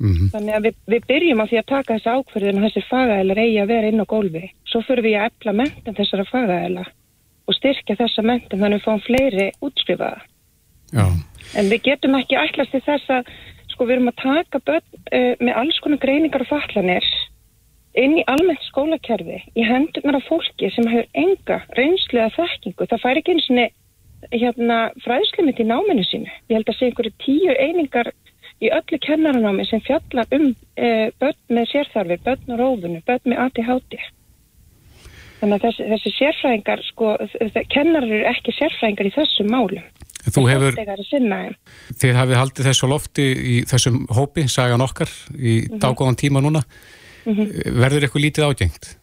[0.00, 3.58] Þannig að við, við byrjum á því að taka þessi ákverðin og þessir fagaðilar eigi
[3.60, 4.46] að vera inn á gólfi.
[4.64, 6.84] Svo fyrir við að efla mentun þessara fagaðila
[7.50, 10.22] og styrkja þessa mentun þannig að við fáum fleiri útskrifaða.
[10.94, 11.04] Já.
[11.60, 13.32] En við getum ekki ætlast til þess að
[13.80, 17.06] sko við erum að taka börn uh, með alls konar greiningar og fallanir
[17.96, 22.86] inn í almennt skólakerfi í hendurnar af fólki sem hefur enga reynslega þekkingu.
[22.90, 26.28] Það fær ekki eins og hérna, fræðslumit í náminu sínu.
[26.52, 28.12] Ég held að sé einhverju tíu einingar
[28.60, 33.42] í öllu kennaranámi sem fjallar um uh, börn með sérþarfir, börn á rófunu, börn með
[33.46, 33.96] ADHD.
[35.40, 37.16] Þannig að þessi, þessi sérfræðingar, sko,
[37.72, 39.88] kennarar eru ekki sérfræðingar í þessum málum.
[40.20, 40.74] Þú hefur,
[41.96, 45.78] þið hafið haldið þessu lofti í þessum hópi, sagan okkar, í Mhm.
[45.80, 46.62] dágóðan tíma núna.
[47.24, 47.46] Mhm.
[47.80, 48.96] Verður eitthvað lítið ágengt?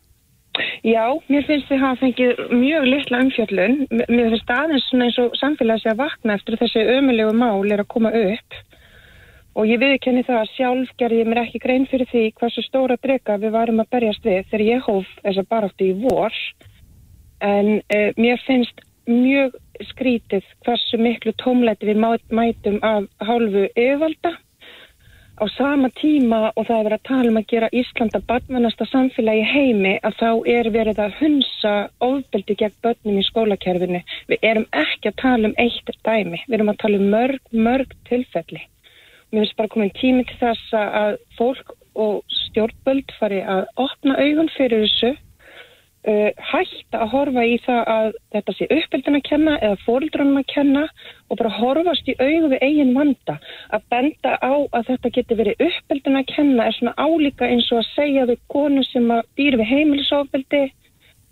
[0.84, 3.88] Já, mér finnst þið hafa fengið mjög litla umfjöllun.
[4.09, 7.82] Mér finnst aðeins svona eins og samfélagi sé að vakna eftir þessi ömulegu mál er
[7.84, 8.53] að koma upp
[9.57, 13.38] og ég viðkenni það að sjálf gerði mér ekki grein fyrir því hversu stóra drega
[13.41, 16.32] við varum að berjast við þegar ég hóf þess að baráttu í vor
[17.41, 19.53] en uh, mér finnst mjög
[19.92, 24.36] skrítið hversu miklu tómleiti við mætum af hálfu yfirvalda
[25.38, 29.44] á sama tíma og það er verið að tala um að gera Íslanda barnvænasta samfélagi
[29.46, 34.02] heimi að þá er verið að hunsa ofbeldi gegn börnum í skólakerfinu.
[34.32, 37.94] Við erum ekki að tala um eitt dæmi, við erum að tala um mörg, mörg
[38.10, 38.64] tilfelli.
[39.30, 44.50] Mér finnst bara komin tími til þess að fólk og stjórnböld fari að opna augun
[44.58, 45.14] fyrir þessu
[46.08, 50.49] uh, hætta að horfa í það að þetta sé uppeldin að kenna eða fóreldrunum að
[50.53, 50.84] kenna
[51.28, 53.38] og bara horfast í augu við eigin vanda.
[53.76, 57.84] Að benda á að þetta geti verið uppeldin að kenna er svona álíka eins og
[57.84, 60.66] að segja við konu sem að býr við heimilisofbeldi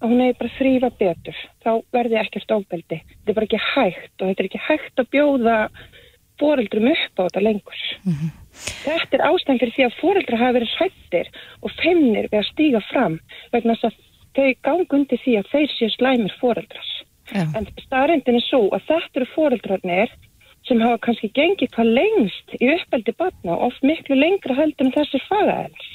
[0.04, 1.44] að hún hefur bara þrýfa betur.
[1.64, 3.04] Þá verði ekkert ofbeldi.
[3.12, 5.60] Þetta er bara ekki hægt og þetta er ekki hægt að bjóða
[6.40, 7.84] fóreldrum upp á þetta lengur.
[8.56, 11.30] Þetta er ástæðan fyrir því að fóreldrar hafa verið hrættir
[11.62, 13.18] og feimnir við að stíga fram
[13.56, 14.05] vegna þess að
[14.36, 16.94] þau gang undir því að þeir séu slæmir fóreldrar.
[17.34, 20.14] En staðrindin er svo að þetta eru fóreldrarnir
[20.66, 24.94] sem hafa kannski gengið hvað lengst í uppeldi batna og oft miklu lengra heldur en
[24.96, 25.90] þessir fagaðelar.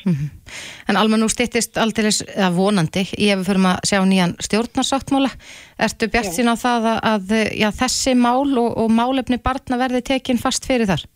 [0.90, 5.30] En Alma, nú styttist aldeilis, eða vonandi, ég hefur fyrir að sjá nýjan stjórnarsáttmála.
[5.86, 10.02] Ertu bjart sín á það að, að já, þessi mál og, og málefni barna verði
[10.12, 11.06] tekin fast fyrir þar?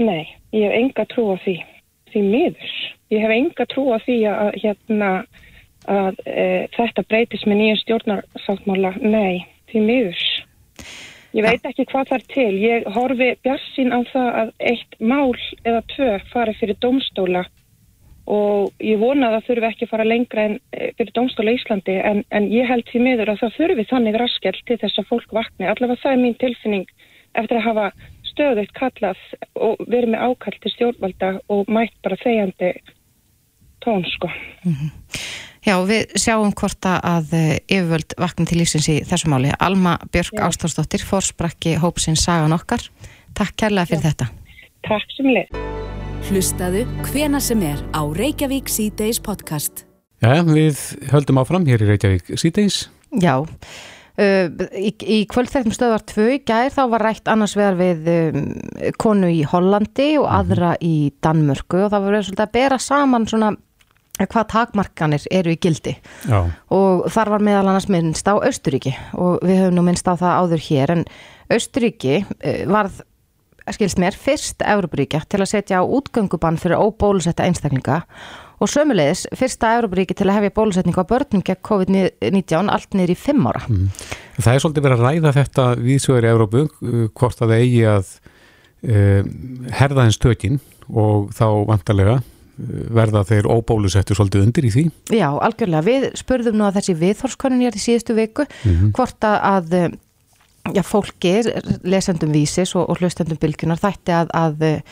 [0.00, 1.56] Nei, ég hef enga trú á því,
[2.12, 2.76] því miður.
[3.12, 5.10] Ég hef enga trú á því að, hérna,
[5.90, 8.92] að e, þetta breytist með nýjum stjórnarsáttmála.
[9.02, 10.22] Nei, því miður.
[11.32, 12.52] Ég veit ekki hvað það er til.
[12.60, 15.32] Ég horfi bjarsinn á það að eitt mál
[15.64, 17.46] eða tvö fari fyrir domstóla
[18.32, 21.96] og ég vona að það þurfi ekki að fara lengra en eh, fyrir domstóla Íslandi
[21.98, 25.34] en, en ég held því miður að það þurfi þannig raskell til þess að fólk
[25.34, 25.66] vakni.
[25.66, 26.92] Allavega það er mín tilfinning
[27.32, 27.88] eftir að hafa
[28.32, 29.24] stöðugt kallað
[29.56, 32.72] og verið með ákall til stjórnvalda og mætt bara þegjandi
[33.82, 34.30] tón sko.
[35.62, 39.52] Já, við sjáum hvort að eh, yfirvöld vakna til lífsins í þessu máli.
[39.62, 42.82] Alma Björk Ástórsdóttir, fórsprakki hópsins Sagan okkar.
[43.38, 44.26] Takk kærlega fyrir þetta.
[44.88, 45.62] Takk sem leið.
[46.26, 49.84] Hlustaðu hvena sem er á Reykjavík C-Days podcast.
[50.22, 50.82] Já, við
[51.14, 52.88] höldum áfram hér í Reykjavík síðdeis.
[53.22, 58.10] Já, uh, í, í kvöldþættum stöðvar 2 í gær þá var rætt annars vegar við
[58.18, 58.46] um,
[58.98, 63.30] konu í Hollandi og aðra í Danmörku og það var verið svolítið að bera saman
[63.30, 63.58] svona
[64.30, 65.94] hvað takmarkanir eru í gildi
[66.28, 66.50] Já.
[66.74, 70.38] og þar var meðal annars minnst á Östuríki og við höfum nú minnst á það
[70.42, 71.04] áður hér en
[71.52, 73.02] Östuríki uh, varð
[73.70, 78.00] skilst mér, fyrst Európaríkja til að setja á útgöngubann fyrir óbólusetta einstaklinga
[78.62, 83.18] og sömulegis fyrsta Európaríki til að hefja bólusetningu á börnum gegn COVID-19 allt niður í
[83.18, 83.62] fimm ára.
[83.68, 83.88] Mm.
[84.38, 87.82] Það er svolítið verið að ræða þetta viðsögur í Európu, uh, hvort að það eigi
[87.92, 88.12] að
[88.82, 89.32] uh,
[89.78, 90.60] herða hens tökin
[90.90, 92.20] og þá vantarlega
[92.58, 94.84] verða þeir óbólusettur svolítið undir í því.
[95.16, 95.82] Já, algjörlega.
[95.88, 98.92] Við spurðum nú að þessi viðþórskonun hér í síðustu viku Mhm.
[98.92, 101.32] hvort að, að já, fólki,
[101.84, 104.82] lesendum vísis og, og hlustendum bylgjunar þætti að, að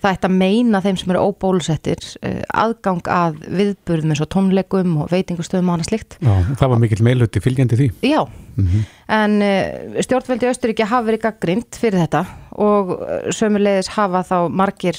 [0.00, 4.96] það ætti að meina þeim sem eru óbólusettir eh, aðgang að viðburðum eins og tónleikum
[5.02, 6.16] og veitingustöðum og annað slikt.
[6.20, 7.90] Já, það var mikill meilhutti fylgjandi því.
[8.06, 8.22] Já,
[8.60, 12.20] Mm en uh, stjórnveldi Östuríki hafa verið gaggrind fyrir þetta
[12.62, 14.98] og uh, sömulegis hafa þá margir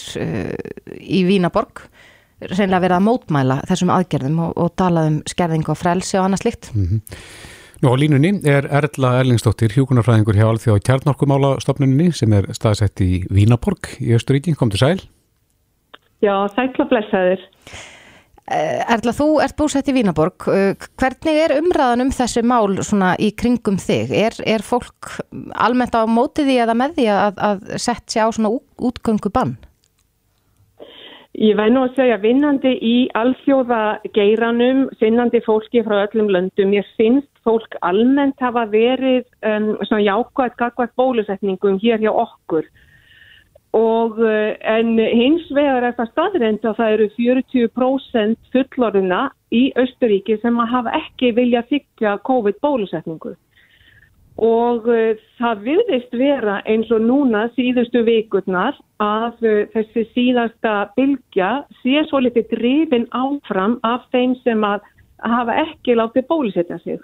[1.00, 1.86] í Vínaborg
[2.42, 6.44] reynilega verið að mótmæla þessum aðgerðum og, og talað um skerðingu og frelsi og annað
[6.44, 6.72] slikt.
[6.76, 7.00] Nú
[7.90, 14.12] á línunni er Erla Erlingsdóttir, hjúkunarfræðingur hjá Alþjóð kjarnorkumálastofnuninni sem er staðsett í Vínaborg í
[14.14, 14.54] Östuríki.
[14.58, 15.02] Kom til sæl.
[16.22, 17.42] Já, sætla blessaður.
[18.52, 20.46] Eh, Erla, þú ert búsett í Vínaborg.
[20.54, 24.14] Eh, Hvernig er umræðan um þessi mál svona í kringum þig?
[24.14, 25.16] Er, er fólk
[25.58, 29.58] almennt á móti því eða með því að, að setja á útgöngu bann?
[31.40, 36.74] Ég væri nú að segja vinnandi í alþjóða geiranum, finnandi fólki frá öllum löndum.
[36.76, 42.68] Ég finnst fólk almennt hafa verið um, svona jákvæð, gagvæð bólusetningum hér hjá okkur.
[43.80, 49.22] Og uh, en hins vegar er það staðrind að það eru 40% fullorðina
[49.56, 53.38] í Östuríki sem að hafa ekki vilja þykja COVID bólusetningu.
[54.40, 61.52] Og uh, það virðist vera eins og núna síðustu vikurnar að uh, þessi síðasta bylgja
[61.82, 64.88] sé svo litið drifin áfram af þeim sem að
[65.22, 67.00] hafa ekki látið bólusetja sig.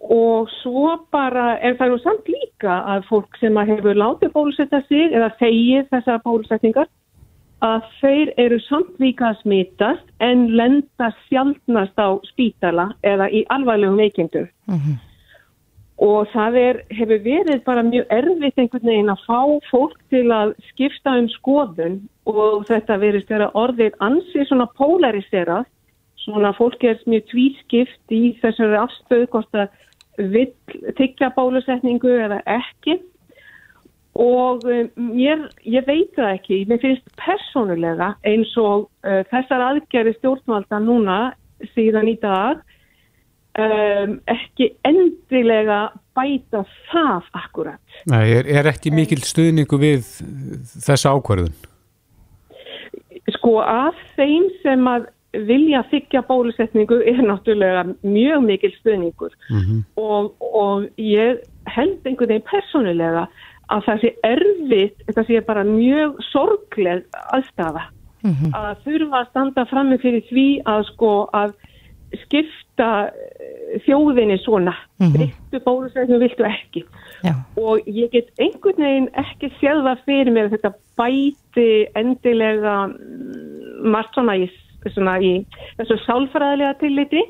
[0.00, 4.80] Og svo bara er það nú samt líka að fólk sem að hefur látið bólusetja
[4.88, 6.88] sig eða þegið þessar bólusetningar
[7.60, 14.00] að þeir eru samt líka að smitast en lenda sjaldnast á spítala eða í alvarlegum
[14.00, 14.48] veikindum.
[16.00, 20.54] Og það er, hefur verið bara mjög erfitt einhvern veginn að fá fólk til að
[20.70, 21.98] skipta um skoðun.
[22.30, 25.68] Og þetta verið stjara orðið ansi svona polariserað
[26.24, 30.52] svona fólk er mjög tvískipt í þessari afstöðu hvort að vill
[30.98, 32.98] tyggja bólusetningu eða ekki.
[34.20, 40.16] Og um, mér, ég veit það ekki, mér finnst persónulega eins og uh, þessar aðgerri
[40.18, 41.20] stjórnvalda núna
[41.74, 42.60] síðan í dag
[43.58, 45.80] um, ekki endilega
[46.16, 47.80] bæta það akkurat.
[48.10, 50.04] Nei, er, er ekki mikil stuðningu við
[50.84, 51.54] þessa ákvarðun?
[53.36, 55.08] Sko að þeim sem að
[55.46, 59.84] vilja þykja bólusetningu er náttúrulega mjög mikil stuðningur Mm -hmm.
[59.96, 63.28] og, og ég held einhvern veginn persónulega
[63.70, 67.90] að það sé erfitt, þetta sé bara mjög sorgleg aðstafa
[68.26, 71.54] að þurfa að standa frammi fyrir því að sko að
[72.24, 74.74] skipta eh, þjóðinni svona.
[75.00, 75.12] Mhm.
[75.18, 76.84] viltu bólusetningu, viltu ekki.
[77.24, 77.34] Já.
[77.56, 84.38] og ég get einhvern veginn ekki það fyrir mér þetta bæti endilega mm, margt svona
[84.40, 84.48] í,
[84.88, 85.44] svona í
[85.78, 87.22] þessu sálfræðilega tilliti.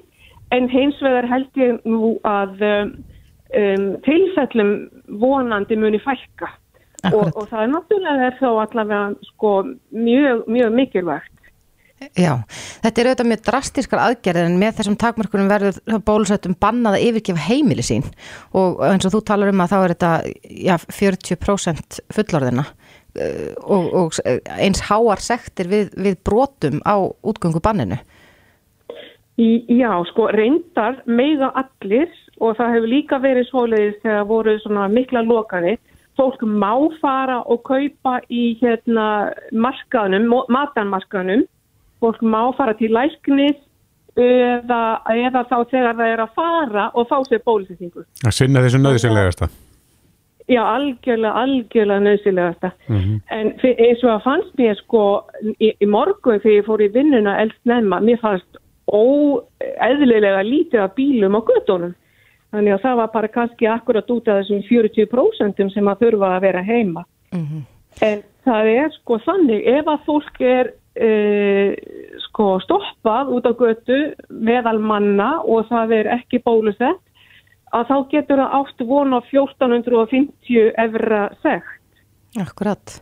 [0.53, 2.95] En hins vegar held ég nú að um,
[3.55, 4.89] um, tilfellum
[5.21, 6.51] vonandi muni fælka
[7.11, 9.53] og, og það er náttúrulega þá allavega sko
[9.95, 11.40] mjög, mjög mikilvægt
[12.17, 12.33] Já,
[12.81, 17.45] þetta er auðvitað mjög drastískar aðgerðir en með þessum takmörkunum verður bólusettum bannað að yfirgefa
[17.45, 18.07] heimili sín
[18.57, 20.13] og eins og þú talar um að þá er þetta
[20.65, 24.17] já, 40% fullorðina uh, og, og
[24.57, 28.01] eins háar sektir við, við brotum á útgöngu banninu.
[29.41, 35.23] Já, sko, reyndar meiga allir og það hefur líka verið svoleiðis þegar voru svona mikla
[35.25, 35.77] lokani.
[36.19, 41.47] Fólk má fara og kaupa í hérna markaðnum, matanmarkaðnum.
[42.01, 43.59] Fólk má fara til læknis
[44.17, 48.05] eða, eða þá þegar það er að fara og fá sér bólusetningu.
[48.27, 49.49] Að sinna þessu nöðsynlegasta.
[50.51, 52.71] Já, algjörlega, algjörlega nöðsilega þetta.
[52.91, 55.03] Mm En fyr- eins og að fannst mér sko
[55.61, 58.59] í, í morgun þegar ég fór í vinnuna elst nefna, mér fannst
[58.91, 61.95] óeðlilega lítið af bílum á göttunum.
[62.51, 66.43] Þannig að það var bara kannski akkurat út af þessum 40% sem að þurfa að
[66.49, 67.05] vera heima.
[68.03, 71.71] En það er sko þannig, ef að fólk er uh,
[72.27, 77.01] sko stoppað út á götu meðal manna og það er ekki bólusett,
[77.71, 82.03] að þá getur það átt von á 1450 evra segt.
[82.41, 82.99] Akkurat.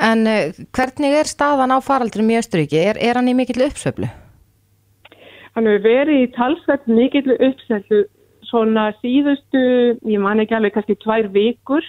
[0.00, 2.80] En uh, hvernig er staðan á faraldrum í Östuríki?
[2.80, 4.08] Er, er hann í mikill uppsöflu?
[5.52, 8.06] Hann hefur verið í talsveit mikill uppseldu
[8.48, 9.60] svona síðustu,
[10.08, 11.84] ég man ekki alveg kannski tvær vikur.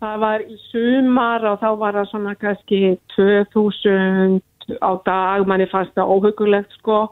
[0.00, 2.80] Það var í sumar og þá var það svona kannski
[3.14, 4.40] 2000
[4.82, 7.06] á dag, manni fannst það óhugulegt sko.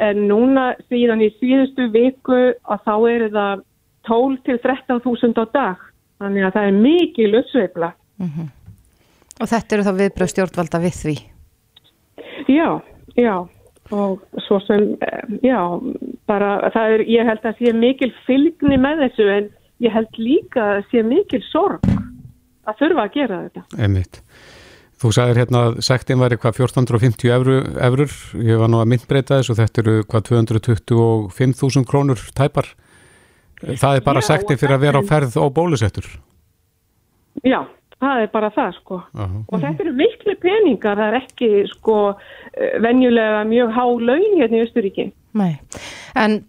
[0.00, 3.64] En núna síðan í síðustu viku að þá er það
[4.08, 5.88] 12 til 13.000 á dag.
[6.22, 7.92] Þannig að það er mikil uppsveifla.
[9.42, 11.16] Og þetta eru þá viðbröð stjórnvalda við því?
[12.48, 12.68] Já,
[13.18, 13.36] já
[13.92, 15.60] og svo sem, eh, já,
[16.26, 19.50] bara það er, ég held að sé mikil fylgni með þessu en
[19.82, 21.86] ég held líka að sé mikil sorg
[22.62, 23.64] að þurfa að gera þetta.
[23.82, 24.20] Einmitt.
[25.02, 29.40] Þú sagðir hérna að sektin væri hvað 1450 evru, evrur, ég var nú að myndbreyta
[29.40, 32.70] þess og þetta eru hvað 225.000 krónur tæpar.
[33.62, 36.06] Það er bara Já, sektin fyrir að vera á ferð og bólusettur.
[37.42, 37.64] Já,
[37.98, 39.00] það er bara það sko.
[39.18, 39.42] Aha.
[39.48, 44.60] Og þetta eru miklu peningar, það er ekki sko eh, venjulega mjög há laun hérna
[44.60, 45.10] í Östuríki.
[45.38, 45.52] Nei,
[46.18, 46.42] en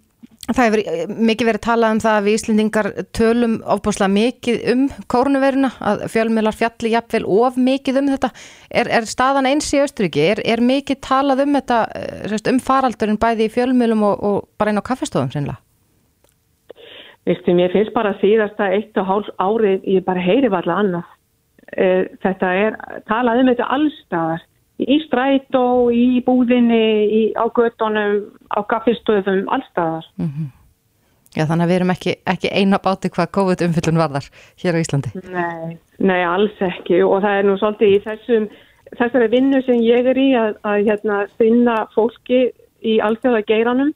[0.50, 4.82] það hefur eh, mikið verið talað um það að við Íslendingar tölum ofbúslega mikið um
[5.14, 8.32] kórnuveruna, að fjölmiðlar fjalli jafnvel of mikið um þetta.
[8.68, 10.26] Er, er staðan eins í Östuríki?
[10.34, 14.74] Er, er mikið talað um þetta, eh, um faraldurinn bæði í fjölmiðlum og, og bara
[14.74, 15.60] inn á kaffestofum sinna?
[17.24, 21.14] Vistu, mér finnst bara síðasta eitt og hálf árið, ég bara heyri varlega annað.
[21.72, 22.76] Eh, Þetta er,
[23.08, 24.44] talað um þetta allstaðar.
[24.82, 30.08] Í strætó, í búðinni, í, á göttunum, á kaffistöðum, allstaðar.
[31.34, 34.28] Já, þannig að við erum ekki, ekki eina báti hvað COVID umfyllun varðar
[34.62, 35.14] hér á Íslandi.
[35.34, 38.46] Nei, nei, alls ekki og það er nú svolítið í þessum,
[39.00, 42.44] þessari vinnu sem ég er í að, að hérna, finna fólki
[42.86, 43.94] í alþjóða geiranum.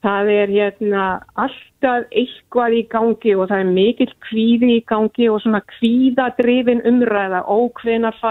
[0.00, 1.06] Það er hérna
[1.36, 7.42] alltaf eitthvað í gangi og það er mikill kvíði í gangi og svona kvíðadrifin umræða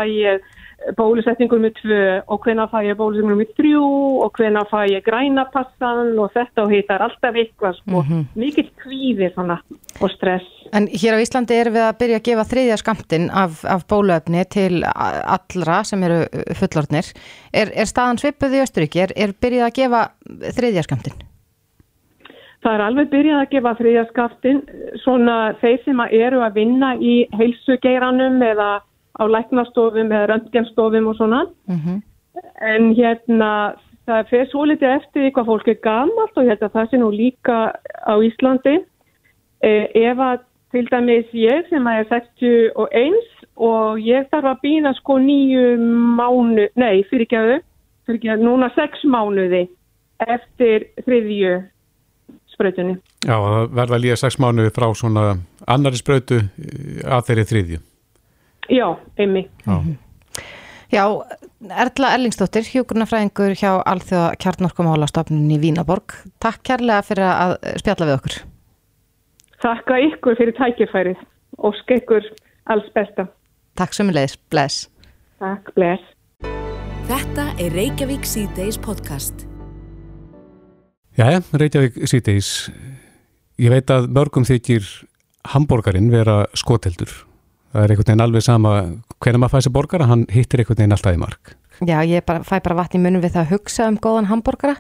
[0.10, 0.42] ég
[0.98, 2.02] bólusetningur með tvö
[2.32, 3.84] og hvenar fæ ég bólusetningur með þrjú
[4.26, 8.04] og hvenar fæ ég grænapassan og þetta og hitt er alltaf eitthvað sko.
[8.04, 8.26] Mhm.
[8.40, 9.60] Mikill kvíði svona
[10.00, 10.48] og stress.
[10.74, 14.46] En hér á Íslandi erum við að byrja að gefa þriðja skamtinn af, af bóluefni
[14.46, 17.10] til allra sem eru uh, fullorðnir.
[17.54, 19.02] Er, er staðan svipuð í Östuríki?
[19.04, 20.06] Er, er byrjað að gefa
[20.56, 21.26] þriðja skamtinn?
[22.64, 24.62] það er alveg byrjað að gefa þriðaskaftin
[25.04, 28.70] svona þeir sem eru að vinna í heilsugeiranum eða
[29.20, 31.44] á læknastofum eða röntgenstofum og svona
[32.62, 33.52] en hérna
[34.10, 36.92] það fer svo litið eftir því hvað fólk er gamalt og ég held að það
[36.92, 43.20] sé nú líka á Íslandi eh, ef að til dæmis ég sem að er 61
[43.70, 45.66] og ég þarf að býna sko nýju
[46.20, 47.52] mánu, nei fyrir ekki að
[48.08, 49.66] fyrir ekki að núna sex mánuði
[50.20, 51.60] eftir þriðju
[52.54, 52.98] sprautunni.
[53.26, 55.26] Já, það verða líða sex mánuði frá svona
[55.68, 57.82] annari sprautu eh, að þeirri þriðju.
[58.70, 59.50] Já, einmitt.
[59.66, 59.82] Já.
[60.90, 61.04] Já,
[61.70, 66.16] Erla Erlingsdóttir, hjúkurnafræðingur hjá Alþjóða kjarnorkumálastofnun í Vínaborg.
[66.42, 68.38] Takk kærlega fyrir að spjalla við okkur.
[69.62, 71.22] Þakka ykkur fyrir tækifærið
[71.60, 72.26] og skekkur
[72.74, 73.28] alls besta.
[73.78, 74.88] Takk sömulegis, bless.
[75.44, 76.02] Takk, bless.
[77.10, 79.46] Þetta er Reykjavík C-Days podcast.
[81.18, 82.70] Jæja, Reykjavík síðdeis.
[83.62, 84.86] Ég veit að mörgum þykir
[85.54, 87.29] hambúrgarinn vera skoteldur.
[87.74, 88.72] Það er einhvern veginn alveg sama
[89.20, 91.56] hvernig maður fæsir borgara, hann hittir einhvern veginn alltaf í mark.
[91.80, 94.76] Já, ég bara, fæ bara vatn í munum við það að hugsa um góðan hambúrgara.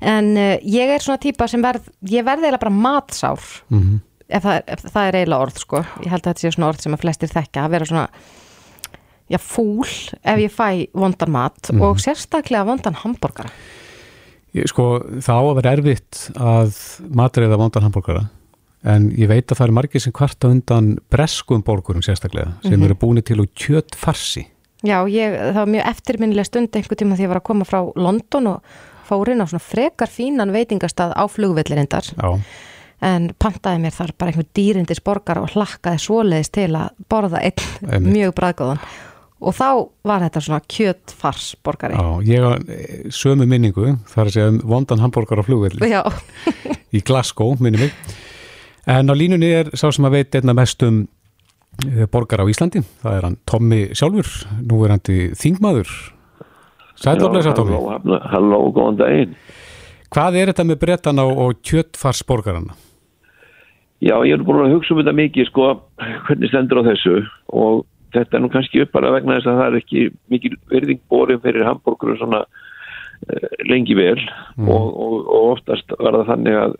[0.00, 3.44] En uh, ég er svona típa sem verð, ég verði eiginlega bara matsár.
[3.70, 4.00] Mm
[4.32, 6.78] ef það, ef það er eiginlega orð sko ég held að þetta sé svona orð
[6.80, 8.04] sem að flestir þekka að vera svona
[9.28, 9.88] já fúl
[10.24, 11.82] ef ég fæ vondan mat Mhm.
[11.84, 13.50] og sérstaklega vondan hambúrgara
[14.72, 14.86] sko,
[15.20, 16.72] það á að vera erfitt að
[17.12, 18.24] matreiða vondan hambúrgara
[18.84, 22.84] en ég veit að það eru margir sem kvarta undan breskum borgurum sérstaklega sem Mhm.
[22.84, 24.46] eru búinir til úr kjötfarsi.
[24.84, 27.92] já ég, það var mjög eftirminnilega stund einhver tíma því ég var að koma frá
[27.96, 28.62] London og
[29.08, 32.40] fór inn á svona frekar fínan veitingastað á flugvillirindar Já.
[33.02, 37.92] en pantaði mér þar bara einhver dýrindis borgar og hlakkaði svoleiðis til að borða einn
[37.92, 38.12] Einmitt.
[38.14, 38.78] mjög bræðgóðan
[39.42, 44.26] og þá var þetta svona kjötfars borgari Já, ég hafa eh, sömu minningu, það er
[44.26, 46.02] að segja um vondan hambúrgar á flugvelli Já.
[46.92, 47.92] í Glasgow, minni mig.
[48.90, 51.04] En á línunni er sá sem að veit einna mest um
[51.86, 54.30] eh, borgar á Íslandi, það er hann Tommi sjálfur,
[54.66, 55.92] nú er hann til þingmaður.
[56.98, 57.78] Sætla að blessa Tommi.
[58.32, 59.36] Halló, góðan daginn.
[60.12, 62.74] Hvað er þetta með brettan á og kjötfarsborgarana?
[64.02, 65.68] Já, ég er búin að hugsa um þetta mikið, sko,
[66.26, 67.20] hvernig stendur á þessu
[67.54, 71.02] og þetta er nú kannski upp bara vegna þess að það er ekki mikil verðing
[71.12, 74.18] borin fyrir hambúrgurum svona uh, lengi vel
[74.66, 76.76] og, og, og oftast var það þannig að,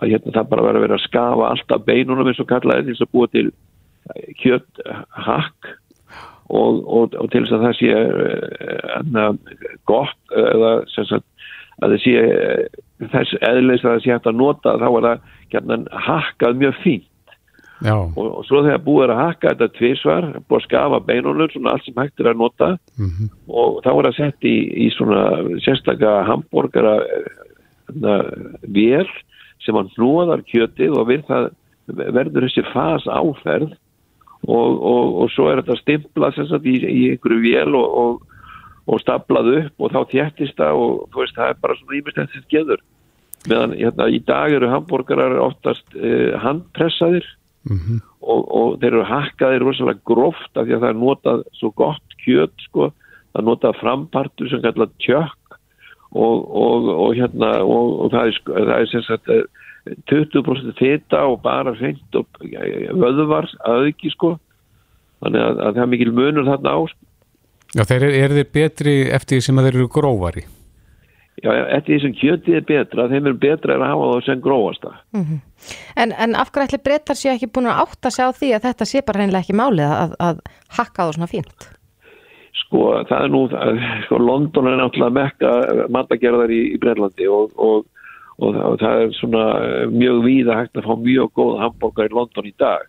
[0.00, 2.94] að hérna það bara verið að vera að skafa alltaf beinunum eins og kallaði til
[2.94, 3.46] þess að búa til
[4.14, 5.70] eh, kjöthakk
[6.50, 11.28] og, og, og til þess að það sé uh, gott eða sem sagt
[11.80, 12.80] að það sé eh,
[13.12, 17.06] þess eðlis að það sé hægt að nota þá er það hérna hakkað mjög fínt.
[17.80, 21.72] Og, og svo þegar búið er að hakka þetta tvísvar, búið að skafa beinunum svona
[21.72, 22.68] allt sem hægt er að nota.
[23.00, 23.30] Mhm.
[23.48, 25.22] og þá er það sett í, í svona
[25.64, 26.98] sérstaka hambúrgara
[27.88, 28.18] hérna,
[28.68, 29.08] vél
[29.64, 31.48] sem hann hnúðar kjötið og við það
[31.90, 33.72] verður þessi fas áferð
[34.46, 38.38] og, og, og svo er þetta stimplað sem sagt í, í einhverju vél og, og,
[38.90, 42.32] og staplað upp og þá þjættist það og þú veist það er bara svona ímestend
[42.34, 42.86] sem geður
[43.48, 47.26] meðan hérna, í dag eru hambúrgarar oftast eh, handpressaðir
[47.68, 48.00] Mhm.
[48.24, 52.14] og, og þeir eru hakkaðir rosalega gróft af því að það er notað svo gott
[52.24, 52.88] kjöt sko,
[53.32, 55.39] það er notað frampartur sem kallað tjökk
[56.12, 59.44] og, og, og hérna og, og það er, það er sem sagt eh,
[60.10, 64.34] 20% feta og bara hreint og eh, vöðvar að auki sko
[65.20, 67.06] þannig að, að það er mikil munur þarna á sko.
[67.70, 70.46] Já, þeir eru, eru þeir betri eftir því sem að þeir eru grófari?
[71.40, 74.94] Já, eftir því sem kjötið er betra þeim er betra að hafa það sem grófasta
[75.16, 75.40] Mhm.
[75.96, 78.64] En, en af hverju ætli breytar séu ekki búin að átta sig á því að
[78.66, 80.40] þetta sé bara reynilega ekki málið að, að
[80.78, 81.66] hakka það svona fínt?
[82.58, 83.42] Sko það er nú
[84.06, 85.50] sko London er náttúrulega mekka
[85.92, 87.84] matagerðar í, í Brellandi og, og,
[88.38, 92.16] og, og það er svona eh, mjög víða hægt að fá mjög góð hambúrgar í
[92.16, 92.88] London í dag.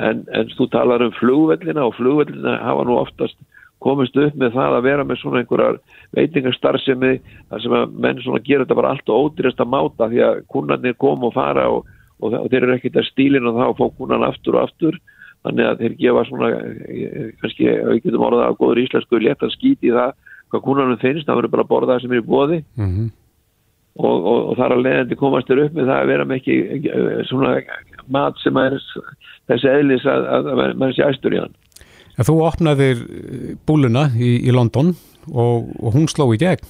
[0.00, 3.36] En, en þú talar um flugvellina og flugvellina hafa nú oftast
[3.82, 5.80] komist upp með það að vera með svona einhverjar
[6.16, 7.16] veitingarstarfsemi
[7.50, 10.42] þar sem að menn svona gera þetta bara allt og ódýrast að máta því að
[10.54, 11.88] kunnarnir kom og fara og
[12.22, 14.98] þeir eru ekkert að stílina þá og fá kunnan aftur og aftur
[15.46, 19.52] þannig að þeir gefa svona eh, kannski, ef við getum orðað á góður íslensku léttan
[19.56, 20.12] skít í það
[20.52, 23.08] hvað kunnanum finnst, það verður bara að borða það sem er í bóði Mhm.
[23.96, 26.58] og, og, og þar að leiðandi komast þér upp með það að vera með ekki
[26.92, 27.54] eh, svona
[28.12, 28.78] mat sem er
[29.50, 31.58] þessi eðlis að, að, að mann sé æstur í hann
[32.20, 34.92] En þú opnaðir eh, búluna í, í London
[35.32, 36.64] og, og hún sló í gegn.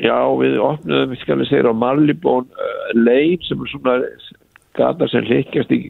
[0.00, 2.46] Já, við opnum, við skalum segja á Marlibón
[2.96, 3.96] leið sem er svona
[4.78, 5.80] gata sem hlikkjast í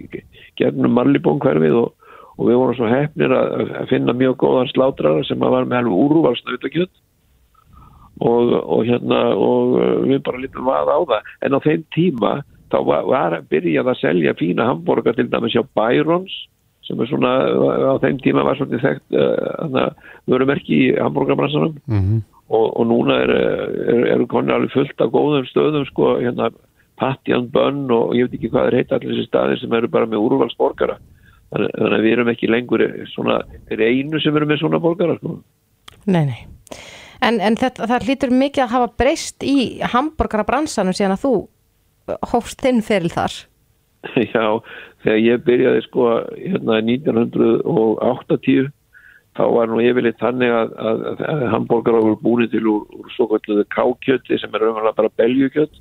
[0.58, 1.92] gegnum Marlibón hverfið og,
[2.42, 5.82] og við vorum svo hefnir að, að finna mjög góðan slátrara sem að var með
[5.82, 6.94] alveg úrvalsnautakjöld
[8.22, 11.30] og, og hérna og uh, við bara lítum að á það.
[11.46, 12.32] En á þeim tíma
[12.72, 16.34] þá var, var byrjað að selja fína hambúrgar til dæmis hjá Byrons
[16.82, 17.30] sem er svona
[17.94, 22.20] á þeim tíma var svolítið þekkt uh, vörumerki í hambúrgarbransanum mm -hmm.
[22.50, 26.50] og, og núna eru er, er konir alveg fullt af góðum stöðum sko, hérna
[26.98, 30.06] Patjan Bönn og ég veit ekki hvað er heit allir þessi staðir sem eru bara
[30.10, 30.98] með úrvalsborgara
[31.52, 33.38] þannig, þannig að við erum ekki lengur svona,
[33.70, 35.38] einu sem eru með svona borgara sko.
[36.08, 36.40] Nei, nei.
[37.22, 39.56] En, en þetta, það hlýtur mikið að hafa breyst í
[39.92, 41.34] hambúrgarabransanum síðan að þú
[42.32, 43.36] hófst þinn feril þar.
[44.34, 44.46] Já,
[45.04, 48.72] þegar ég byrjaði sko hérna 1980
[49.36, 53.28] þá var nú yfirleitt þannig að, að, að hambúrgar voru búin til úr, úr svo
[53.30, 55.78] kalluðu kákjötti sem er raunverulega bara beljukjött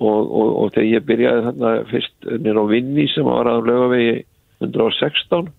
[0.00, 4.14] og, og, og þegar ég byrjaði þarna fyrst nýra á Vinni sem var að lögavegi
[4.62, 5.50] 116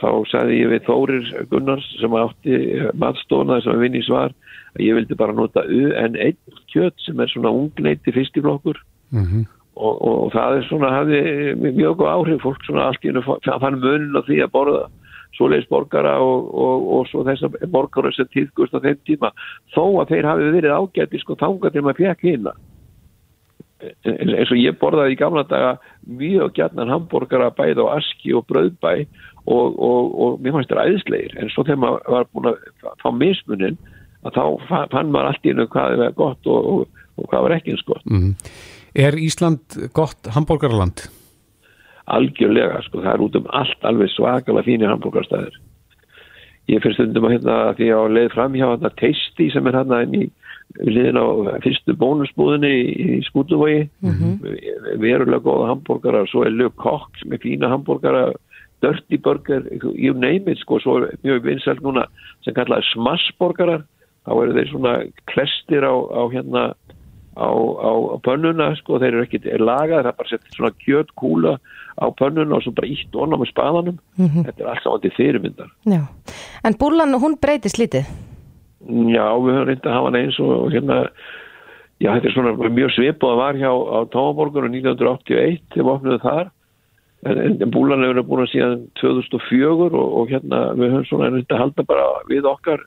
[0.00, 2.58] þá sagði ég við Þórir Gunnars sem átti
[3.00, 4.34] matstofna sem Vinni svar
[4.76, 6.36] að ég vildi bara nota UN1
[6.72, 8.76] kjött sem er svona ungneiti fyrstiflokkur
[9.16, 9.46] mm -hmm.
[9.76, 13.80] og, og, og það er svona hafði mjög áhrif fólk svona allt í hennu fann
[13.80, 14.86] munin á því að borða
[15.36, 16.54] svoleiðis borgara og,
[16.96, 19.32] og svo þess að borgara sem tíðgust á þeim tíma.
[19.74, 22.52] Þó að þeir hafi verið ágætti sko þanga til maður fjekk hérna
[23.82, 25.74] eins og ég borðaði í gamla daga
[26.08, 28.92] mjög gætnan hambúrgara bæð á aski og bröðbæ
[29.46, 32.56] og, og, og mér fannst þetta æðislegir en svo þegar maður var búin að
[33.02, 33.76] fá mismunin
[34.26, 34.44] að þá
[34.94, 36.88] fann maður allt í hennu hvað er gott og,
[37.20, 38.34] og hvað var ekki eins gott mm -hmm.
[38.96, 41.10] Er Ísland gott hambúrgarland?
[42.06, 45.60] Algjörlega sko, það er út um allt alveg svakalega fínir hambúrgarstæðir
[46.66, 50.02] ég fyrir stundum að hérna því að leið fram hjá hérna Tasty sem er hérna
[50.02, 50.24] inn í
[50.84, 51.26] liðin á
[51.64, 53.88] fyrstu bónusbúðinni í, Skútuvogi.
[54.04, 54.98] Mm -hmm.
[55.00, 58.32] verulega góða hambúrgara svo er Le Coq sem er fína hambúrgara
[58.82, 59.62] Dirty Burger,
[59.94, 62.06] you name it sko, svo er mjög vinsælt núna
[62.44, 63.86] sem kallaði smassborgarar
[64.26, 64.92] þá eru þeir svona
[65.32, 66.62] klestir á, á hérna
[67.36, 71.12] á, á, á pönnuna sko, þeir eru ekkit lagað, það er bara sett svona kjöt
[71.16, 71.56] kúla
[71.96, 73.98] á pönnuna og svo bara ítt onna með spaðanum.
[74.16, 74.44] Mm -hmm.
[74.44, 75.70] þetta er allt saman til fyrirmyndar.
[75.84, 76.02] Já,
[76.64, 78.04] en búlan hún breytist lítið
[78.84, 80.96] Já, við höfum reyndið að hafa hann eins og hérna,
[82.02, 86.20] já þetta er svona mjög svipað að var hjá á Tómaborgunum 1981 þegar við opnum
[86.24, 86.50] þar.
[87.26, 91.56] En, en búlan hefur búin að síðan 2004 og, og hérna við höfum svona reyndið
[91.56, 92.84] að halda bara við okkar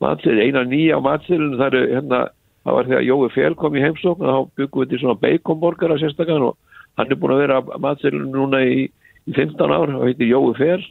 [0.00, 2.20] matlir, eina nýja á matsilinu það er hérna,
[2.62, 5.98] það var þegar Jói Fél kom í heimsókn og þá byggum við til svona beikonborgara
[6.00, 8.86] sérstakann og hann er búin að vera á matsilinu núna í,
[9.26, 9.92] í 15 ár.
[9.98, 10.86] Og heitir Jói Fél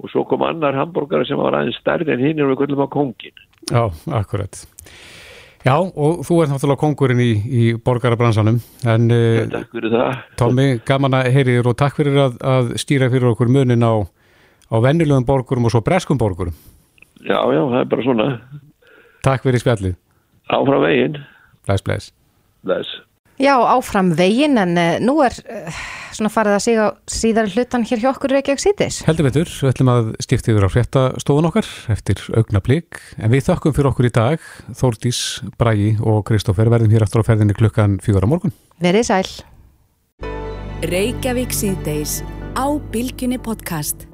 [0.00, 2.88] og svo kom annar hambúrgara sem var aðeins stærri en hinn er við kvöldum á
[2.90, 4.64] kongin Já, akkurat.
[5.60, 8.56] Já, og þú ert náttúrulega kongurinn í, í borgarabransanum,
[8.88, 10.22] en fyrir það.
[10.40, 14.00] Tómi, gaman að heyriður og takk fyrir að, að stýra fyrir okkur munin á,
[14.72, 16.56] á vennilegum borgurum og svo breskum borgurum.
[17.20, 18.28] Já, já, það er bara svona.
[19.26, 20.00] Takk fyrir spjallið.
[20.48, 21.20] Áfram veginn.
[21.68, 22.10] Bless, bless.
[22.64, 22.96] Bless.
[23.40, 25.76] Já, áfram veginn, en uh, nú er uh,
[26.12, 28.98] svona farið að siga síðar hlutan hér hjá okkur Reykjavík síðis.
[29.06, 33.46] Heldur veitur, við ætlum að stifta yfir á fréttastofun okkar eftir augna blik, en við
[33.48, 34.44] þakkum fyrir okkur í dag,
[34.76, 35.22] Þórdís,
[35.56, 38.52] Brægi og Kristófer verðum hér aftur á ferðinni klukkan fjóra morgun.
[38.84, 39.24] Verið sæl.
[40.92, 42.20] Reykjavík síðdeis
[42.60, 44.09] á Bilginni podcast.